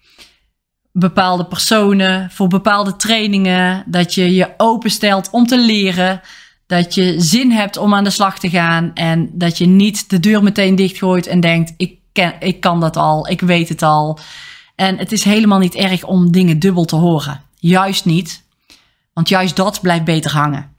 bepaalde 0.99 1.45
personen, 1.45 2.31
voor 2.31 2.49
bepaalde 2.49 2.97
trainingen, 2.97 3.85
dat 3.87 4.15
je 4.15 4.35
je 4.35 4.55
openstelt 4.57 5.31
om 5.31 5.47
te 5.47 5.59
leren, 5.59 6.21
dat 6.67 6.95
je 6.95 7.15
zin 7.21 7.51
hebt 7.51 7.77
om 7.77 7.95
aan 7.95 8.05
de 8.05 8.11
slag 8.11 8.39
te 8.39 8.51
gaan 8.51 8.95
en 8.95 9.31
dat 9.33 9.59
je 9.59 9.67
niet 9.67 10.11
de 10.11 10.21
deur 10.21 10.43
meteen 10.43 10.75
dichtgooit 10.75 11.27
en 11.27 11.41
denkt, 11.41 11.75
ik, 11.77 11.99
ken, 12.13 12.35
ik 12.39 12.61
kan 12.61 12.81
dat 12.81 12.97
al, 12.97 13.29
ik 13.29 13.41
weet 13.41 13.69
het 13.69 13.83
al. 13.83 14.19
En 14.75 14.99
het 14.99 15.13
is 15.13 15.25
helemaal 15.25 15.59
niet 15.59 15.75
erg 15.75 16.05
om 16.05 16.33
dingen 16.33 16.59
dubbel 16.59 16.85
te 16.85 16.97
horen. 16.97 17.43
Juist 17.59 18.05
niet. 18.05 18.45
Want 19.13 19.29
juist 19.29 19.57
dat 19.57 19.81
blijft 19.81 20.05
beter 20.05 20.31
hangen. 20.31 20.77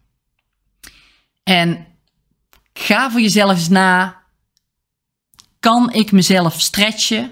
En 1.43 1.85
ga 2.73 3.11
voor 3.11 3.21
jezelf 3.21 3.51
eens 3.51 3.69
na. 3.69 4.15
Kan 5.59 5.93
ik 5.93 6.11
mezelf 6.11 6.61
stretchen 6.61 7.31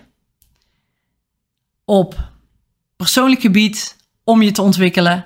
op 1.85 2.33
persoonlijk 2.95 3.41
gebied 3.41 3.97
om 4.23 4.41
je 4.41 4.51
te 4.51 4.61
ontwikkelen? 4.61 5.25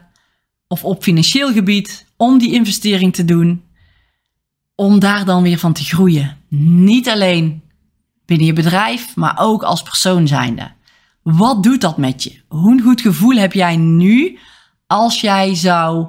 Of 0.67 0.84
op 0.84 1.03
financieel 1.03 1.53
gebied 1.53 2.05
om 2.17 2.38
die 2.38 2.53
investering 2.53 3.13
te 3.13 3.25
doen? 3.25 3.63
Om 4.75 4.99
daar 4.99 5.25
dan 5.25 5.43
weer 5.43 5.58
van 5.58 5.73
te 5.73 5.84
groeien. 5.84 6.38
Niet 6.47 7.10
alleen 7.10 7.62
binnen 8.25 8.47
je 8.47 8.53
bedrijf, 8.53 9.15
maar 9.15 9.36
ook 9.39 9.63
als 9.63 9.84
persoon 9.84 10.27
zijnde. 10.27 10.71
Wat 11.21 11.63
doet 11.63 11.82
dat 11.82 11.97
met 11.97 12.23
je? 12.23 12.41
Hoe 12.47 12.71
een 12.71 12.82
goed 12.82 13.01
gevoel 13.01 13.36
heb 13.36 13.53
jij 13.53 13.75
nu 13.75 14.39
als 14.88 15.21
jij 15.21 15.55
zou 15.55 16.08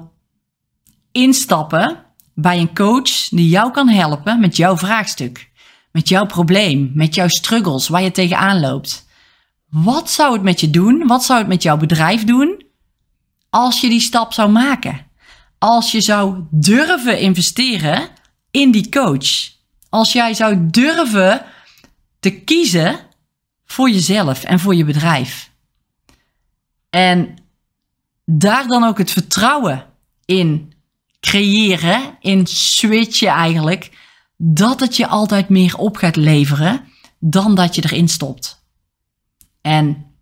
instappen 1.11 2.03
bij 2.33 2.59
een 2.59 2.73
coach 2.73 3.29
die 3.29 3.49
jou 3.49 3.71
kan 3.71 3.87
helpen 3.87 4.39
met 4.39 4.55
jouw 4.55 4.77
vraagstuk, 4.77 5.49
met 5.91 6.09
jouw 6.09 6.25
probleem, 6.25 6.91
met 6.93 7.15
jouw 7.15 7.27
struggles, 7.27 7.87
waar 7.87 8.01
je 8.01 8.11
tegenaan 8.11 8.59
loopt. 8.59 9.07
Wat 9.71 10.09
zou 10.09 10.33
het 10.33 10.41
met 10.41 10.59
je 10.59 10.69
doen? 10.69 11.07
Wat 11.07 11.23
zou 11.23 11.39
het 11.39 11.47
met 11.47 11.63
jouw 11.63 11.77
bedrijf 11.77 12.23
doen 12.23 12.63
als 13.49 13.81
je 13.81 13.89
die 13.89 13.99
stap 13.99 14.33
zou 14.33 14.49
maken? 14.49 15.05
Als 15.57 15.91
je 15.91 16.01
zou 16.01 16.43
durven 16.49 17.19
investeren 17.19 18.09
in 18.51 18.71
die 18.71 18.89
coach. 18.89 19.51
Als 19.89 20.11
jij 20.13 20.33
zou 20.33 20.69
durven 20.69 21.45
te 22.19 22.31
kiezen 22.31 22.99
voor 23.65 23.89
jezelf 23.89 24.43
en 24.43 24.59
voor 24.59 24.75
je 24.75 24.85
bedrijf. 24.85 25.51
En 26.89 27.35
daar 28.25 28.67
dan 28.67 28.83
ook 28.83 28.97
het 28.97 29.11
vertrouwen 29.11 29.85
in 30.25 30.73
creëren, 31.19 32.17
in 32.19 32.47
switchen 32.47 33.27
eigenlijk, 33.27 33.91
dat 34.37 34.79
het 34.79 34.97
je 34.97 35.07
altijd 35.07 35.49
meer 35.49 35.77
op 35.77 35.95
gaat 35.95 36.15
leveren 36.15 36.83
dan 37.19 37.55
dat 37.55 37.75
je 37.75 37.83
erin 37.83 38.09
stopt. 38.09 38.60
En 39.61 40.15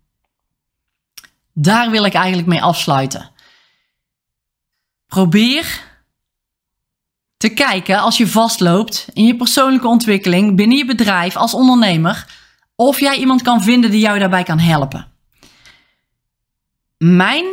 daar 1.54 1.90
wil 1.90 2.04
ik 2.04 2.14
eigenlijk 2.14 2.48
mee 2.48 2.62
afsluiten. 2.62 3.32
Probeer 5.08 5.88
te 7.38 7.50
kijken 7.50 8.00
als 8.00 8.18
je 8.18 8.28
vastloopt 8.28 9.08
in 9.14 9.26
je 9.26 9.36
persoonlijke 9.36 9.88
ontwikkeling 9.88 10.56
binnen 10.56 10.78
je 10.78 10.86
bedrijf 10.86 11.36
als 11.36 11.54
ondernemer, 11.54 12.38
of 12.76 13.00
jij 13.00 13.18
iemand 13.18 13.42
kan 13.42 13.62
vinden 13.62 13.92
die 13.92 14.00
jou 14.00 14.20
daarbij 14.20 14.44
kan 14.44 14.60
helpen. 14.60 15.12
Mijn 16.98 17.46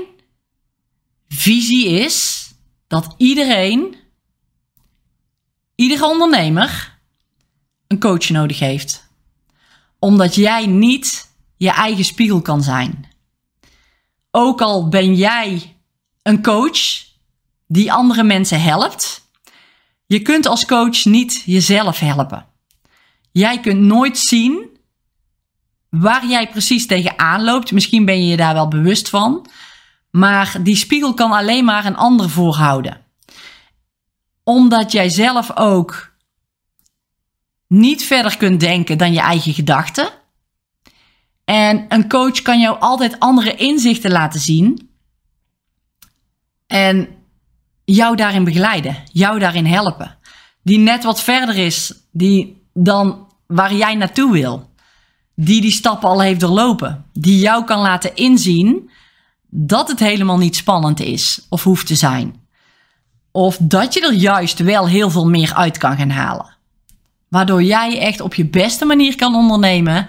visie 1.28 1.86
is 1.86 2.48
dat 2.86 3.14
iedereen, 3.16 3.96
iedere 5.74 6.06
ondernemer, 6.06 6.98
een 7.86 8.00
coach 8.00 8.28
nodig 8.28 8.58
heeft. 8.58 9.08
Omdat 9.98 10.34
jij 10.34 10.66
niet 10.66 11.25
je 11.56 11.70
eigen 11.70 12.04
spiegel 12.04 12.42
kan 12.42 12.62
zijn. 12.62 13.08
Ook 14.30 14.60
al 14.60 14.88
ben 14.88 15.14
jij 15.14 15.76
een 16.22 16.42
coach 16.42 17.04
die 17.66 17.92
andere 17.92 18.22
mensen 18.22 18.62
helpt, 18.62 19.26
je 20.06 20.22
kunt 20.22 20.46
als 20.46 20.66
coach 20.66 21.04
niet 21.04 21.42
jezelf 21.44 21.98
helpen. 21.98 22.46
Jij 23.32 23.60
kunt 23.60 23.80
nooit 23.80 24.18
zien 24.18 24.76
waar 25.90 26.26
jij 26.26 26.48
precies 26.48 26.86
tegenaan 26.86 27.44
loopt. 27.44 27.72
Misschien 27.72 28.04
ben 28.04 28.22
je 28.22 28.26
je 28.26 28.36
daar 28.36 28.54
wel 28.54 28.68
bewust 28.68 29.08
van. 29.08 29.46
Maar 30.10 30.56
die 30.62 30.76
spiegel 30.76 31.14
kan 31.14 31.32
alleen 31.32 31.64
maar 31.64 31.84
een 31.84 31.96
ander 31.96 32.30
voorhouden. 32.30 33.04
Omdat 34.44 34.92
jij 34.92 35.08
zelf 35.08 35.56
ook 35.56 36.12
niet 37.66 38.04
verder 38.04 38.36
kunt 38.36 38.60
denken 38.60 38.98
dan 38.98 39.12
je 39.12 39.20
eigen 39.20 39.54
gedachten. 39.54 40.08
En 41.46 41.84
een 41.88 42.08
coach 42.08 42.42
kan 42.42 42.60
jou 42.60 42.80
altijd 42.80 43.20
andere 43.20 43.54
inzichten 43.54 44.10
laten 44.10 44.40
zien. 44.40 44.90
En 46.66 47.08
jou 47.84 48.16
daarin 48.16 48.44
begeleiden, 48.44 48.96
jou 49.12 49.38
daarin 49.38 49.66
helpen. 49.66 50.16
Die 50.62 50.78
net 50.78 51.04
wat 51.04 51.22
verder 51.22 51.56
is 51.56 51.94
die 52.12 52.62
dan 52.72 53.26
waar 53.46 53.74
jij 53.74 53.94
naartoe 53.94 54.32
wil. 54.32 54.70
Die 55.34 55.60
die 55.60 55.70
stappen 55.70 56.08
al 56.08 56.22
heeft 56.22 56.40
doorlopen. 56.40 57.04
Die 57.12 57.38
jou 57.38 57.64
kan 57.64 57.80
laten 57.80 58.16
inzien 58.16 58.90
dat 59.48 59.88
het 59.88 59.98
helemaal 59.98 60.38
niet 60.38 60.56
spannend 60.56 61.00
is 61.00 61.46
of 61.48 61.64
hoeft 61.64 61.86
te 61.86 61.94
zijn. 61.94 62.34
Of 63.30 63.58
dat 63.60 63.94
je 63.94 64.00
er 64.00 64.12
juist 64.12 64.58
wel 64.58 64.88
heel 64.88 65.10
veel 65.10 65.28
meer 65.28 65.54
uit 65.54 65.78
kan 65.78 65.96
gaan 65.96 66.10
halen. 66.10 66.56
Waardoor 67.28 67.62
jij 67.62 67.98
echt 68.00 68.20
op 68.20 68.34
je 68.34 68.46
beste 68.46 68.84
manier 68.84 69.16
kan 69.16 69.34
ondernemen. 69.34 70.08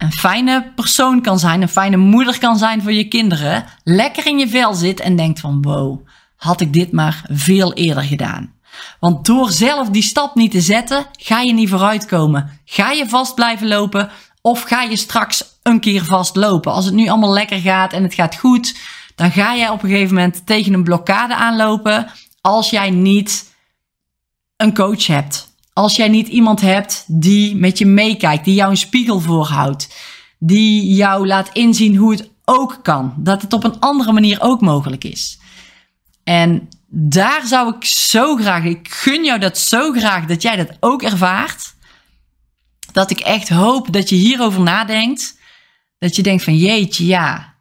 Een 0.00 0.12
fijne 0.12 0.72
persoon 0.74 1.22
kan 1.22 1.38
zijn, 1.38 1.62
een 1.62 1.68
fijne 1.68 1.96
moeder 1.96 2.38
kan 2.38 2.58
zijn 2.58 2.82
voor 2.82 2.92
je 2.92 3.08
kinderen. 3.08 3.64
Lekker 3.84 4.26
in 4.26 4.38
je 4.38 4.48
vel 4.48 4.74
zit 4.74 5.00
en 5.00 5.16
denkt 5.16 5.40
van 5.40 5.62
wow, 5.62 6.06
had 6.36 6.60
ik 6.60 6.72
dit 6.72 6.92
maar 6.92 7.24
veel 7.28 7.72
eerder 7.72 8.02
gedaan. 8.02 8.52
Want 9.00 9.26
door 9.26 9.50
zelf 9.50 9.88
die 9.88 10.02
stap 10.02 10.34
niet 10.34 10.50
te 10.50 10.60
zetten, 10.60 11.06
ga 11.12 11.40
je 11.40 11.52
niet 11.52 11.68
vooruitkomen. 11.68 12.60
Ga 12.64 12.90
je 12.90 13.08
vast 13.08 13.34
blijven 13.34 13.68
lopen 13.68 14.10
of 14.40 14.62
ga 14.62 14.82
je 14.82 14.96
straks 14.96 15.44
een 15.62 15.80
keer 15.80 16.04
vastlopen. 16.04 16.72
Als 16.72 16.84
het 16.84 16.94
nu 16.94 17.08
allemaal 17.08 17.32
lekker 17.32 17.60
gaat 17.60 17.92
en 17.92 18.02
het 18.02 18.14
gaat 18.14 18.36
goed, 18.36 18.78
dan 19.14 19.30
ga 19.30 19.56
jij 19.56 19.68
op 19.68 19.82
een 19.82 19.90
gegeven 19.90 20.14
moment 20.14 20.46
tegen 20.46 20.72
een 20.72 20.84
blokkade 20.84 21.34
aanlopen 21.34 22.06
als 22.40 22.70
jij 22.70 22.90
niet 22.90 23.54
een 24.56 24.74
coach 24.74 25.06
hebt. 25.06 25.49
Als 25.80 25.96
jij 25.96 26.08
niet 26.08 26.28
iemand 26.28 26.60
hebt 26.60 27.04
die 27.06 27.56
met 27.56 27.78
je 27.78 27.86
meekijkt, 27.86 28.44
die 28.44 28.54
jou 28.54 28.70
een 28.70 28.76
spiegel 28.76 29.20
voorhoudt, 29.20 29.94
die 30.38 30.94
jou 30.94 31.26
laat 31.26 31.50
inzien 31.52 31.96
hoe 31.96 32.12
het 32.12 32.30
ook 32.44 32.78
kan, 32.82 33.14
dat 33.16 33.42
het 33.42 33.52
op 33.52 33.64
een 33.64 33.78
andere 33.78 34.12
manier 34.12 34.40
ook 34.40 34.60
mogelijk 34.60 35.04
is. 35.04 35.38
En 36.24 36.68
daar 36.88 37.46
zou 37.46 37.74
ik 37.76 37.84
zo 37.84 38.36
graag, 38.36 38.64
ik 38.64 38.88
gun 38.88 39.24
jou 39.24 39.38
dat 39.38 39.58
zo 39.58 39.92
graag 39.92 40.26
dat 40.26 40.42
jij 40.42 40.56
dat 40.56 40.76
ook 40.80 41.02
ervaart. 41.02 41.74
Dat 42.92 43.10
ik 43.10 43.20
echt 43.20 43.48
hoop 43.48 43.92
dat 43.92 44.08
je 44.08 44.16
hierover 44.16 44.60
nadenkt. 44.60 45.38
Dat 45.98 46.16
je 46.16 46.22
denkt 46.22 46.44
van 46.44 46.56
jeetje, 46.56 47.06
ja, 47.06 47.54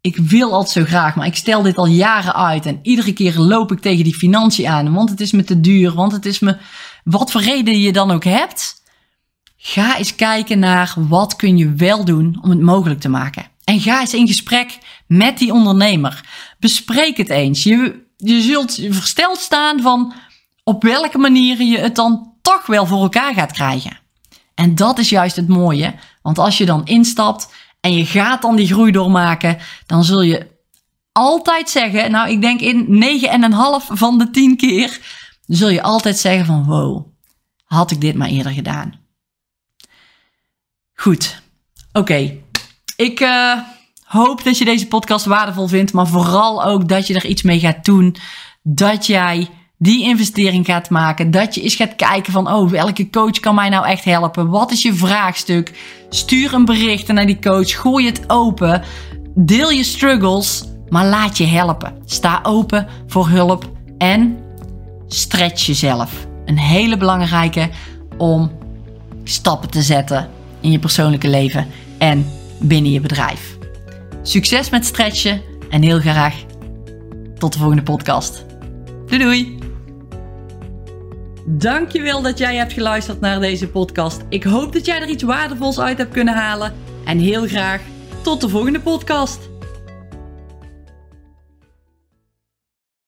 ik 0.00 0.16
wil 0.16 0.52
altijd 0.52 0.70
zo 0.70 0.84
graag, 0.84 1.14
maar 1.14 1.26
ik 1.26 1.36
stel 1.36 1.62
dit 1.62 1.76
al 1.76 1.86
jaren 1.86 2.34
uit. 2.34 2.66
En 2.66 2.78
iedere 2.82 3.12
keer 3.12 3.38
loop 3.38 3.72
ik 3.72 3.80
tegen 3.80 4.04
die 4.04 4.14
financiën 4.14 4.66
aan, 4.66 4.92
want 4.92 5.10
het 5.10 5.20
is 5.20 5.32
me 5.32 5.44
te 5.44 5.60
duur, 5.60 5.92
want 5.92 6.12
het 6.12 6.26
is 6.26 6.38
me, 6.38 6.56
wat 7.04 7.30
voor 7.30 7.40
reden 7.42 7.80
je 7.80 7.92
dan 7.92 8.10
ook 8.10 8.24
hebt. 8.24 8.82
Ga 9.56 9.96
eens 9.96 10.14
kijken 10.14 10.58
naar 10.58 10.94
wat 10.96 11.36
kun 11.36 11.56
je 11.56 11.72
wel 11.72 12.04
doen 12.04 12.38
om 12.42 12.50
het 12.50 12.60
mogelijk 12.60 13.00
te 13.00 13.08
maken. 13.08 13.46
En 13.64 13.80
ga 13.80 14.00
eens 14.00 14.14
in 14.14 14.26
gesprek 14.26 14.78
met 15.06 15.38
die 15.38 15.52
ondernemer. 15.52 16.20
Bespreek 16.58 17.16
het 17.16 17.30
eens. 17.30 17.62
Je, 17.62 18.06
je 18.16 18.40
zult 18.40 18.78
versteld 18.90 19.38
staan 19.38 19.80
van 19.80 20.12
op 20.64 20.82
welke 20.82 21.18
manieren 21.18 21.68
je 21.68 21.78
het 21.78 21.94
dan 21.94 22.32
toch 22.42 22.66
wel 22.66 22.86
voor 22.86 23.02
elkaar 23.02 23.34
gaat 23.34 23.52
krijgen. 23.52 23.98
En 24.54 24.74
dat 24.74 24.98
is 24.98 25.08
juist 25.08 25.36
het 25.36 25.48
mooie. 25.48 25.94
Want 26.22 26.38
als 26.38 26.58
je 26.58 26.66
dan 26.66 26.84
instapt 26.84 27.52
en 27.80 27.96
je 27.96 28.06
gaat 28.06 28.42
dan 28.42 28.56
die 28.56 28.66
groei 28.66 28.92
doormaken, 28.92 29.58
dan 29.86 30.04
zul 30.04 30.22
je 30.22 30.46
altijd 31.12 31.70
zeggen, 31.70 32.10
nou 32.10 32.30
ik 32.30 32.40
denk 32.40 32.60
in 32.60 33.04
9,5 33.90 33.92
van 33.92 34.18
de 34.18 34.30
10 34.30 34.56
keer, 34.56 35.00
zul 35.56 35.68
je 35.68 35.82
altijd 35.82 36.18
zeggen 36.18 36.46
van 36.46 36.64
wow, 36.64 37.06
had 37.64 37.90
ik 37.90 38.00
dit 38.00 38.14
maar 38.14 38.28
eerder 38.28 38.52
gedaan. 38.52 38.94
Goed, 40.94 41.42
oké. 41.92 42.36
Ik 42.96 43.20
uh, 43.20 43.58
hoop 44.02 44.44
dat 44.44 44.58
je 44.58 44.64
deze 44.64 44.86
podcast 44.86 45.24
waardevol 45.24 45.66
vindt, 45.66 45.92
maar 45.92 46.06
vooral 46.06 46.64
ook 46.64 46.88
dat 46.88 47.06
je 47.06 47.14
er 47.14 47.26
iets 47.26 47.42
mee 47.42 47.60
gaat 47.60 47.84
doen. 47.84 48.16
Dat 48.62 49.06
jij 49.06 49.48
die 49.78 50.04
investering 50.04 50.64
gaat 50.66 50.90
maken. 50.90 51.30
Dat 51.30 51.54
je 51.54 51.62
eens 51.62 51.74
gaat 51.74 51.96
kijken 51.96 52.32
van, 52.32 52.52
oh, 52.52 52.70
welke 52.70 53.10
coach 53.10 53.40
kan 53.40 53.54
mij 53.54 53.68
nou 53.68 53.86
echt 53.86 54.04
helpen? 54.04 54.48
Wat 54.48 54.70
is 54.70 54.82
je 54.82 54.94
vraagstuk? 54.94 55.72
Stuur 56.08 56.54
een 56.54 56.64
bericht 56.64 57.12
naar 57.12 57.26
die 57.26 57.38
coach. 57.38 57.80
Gooi 57.80 58.06
het 58.06 58.24
open. 58.26 58.82
Deel 59.34 59.70
je 59.70 59.84
struggles, 59.84 60.64
maar 60.88 61.06
laat 61.06 61.38
je 61.38 61.46
helpen. 61.46 62.02
Sta 62.04 62.40
open 62.42 62.88
voor 63.06 63.28
hulp 63.28 63.70
en 63.98 64.39
stretch 65.14 65.66
jezelf. 65.66 66.26
Een 66.44 66.58
hele 66.58 66.96
belangrijke 66.96 67.70
om 68.16 68.50
stappen 69.24 69.70
te 69.70 69.82
zetten 69.82 70.30
in 70.60 70.70
je 70.70 70.78
persoonlijke 70.78 71.28
leven 71.28 71.66
en 71.98 72.26
binnen 72.58 72.92
je 72.92 73.00
bedrijf. 73.00 73.58
Succes 74.22 74.70
met 74.70 74.86
stretchen 74.86 75.42
en 75.70 75.82
heel 75.82 76.00
graag 76.00 76.34
tot 77.38 77.52
de 77.52 77.58
volgende 77.58 77.82
podcast. 77.82 78.44
Doei 79.06 79.22
doei! 79.22 79.58
Dankjewel 81.46 82.22
dat 82.22 82.38
jij 82.38 82.56
hebt 82.56 82.72
geluisterd 82.72 83.20
naar 83.20 83.40
deze 83.40 83.68
podcast. 83.68 84.20
Ik 84.28 84.44
hoop 84.44 84.72
dat 84.72 84.86
jij 84.86 85.00
er 85.00 85.08
iets 85.08 85.22
waardevols 85.22 85.80
uit 85.80 85.98
hebt 85.98 86.12
kunnen 86.12 86.34
halen. 86.34 86.72
En 87.04 87.18
heel 87.18 87.46
graag 87.46 87.80
tot 88.22 88.40
de 88.40 88.48
volgende 88.48 88.80
podcast. 88.80 89.49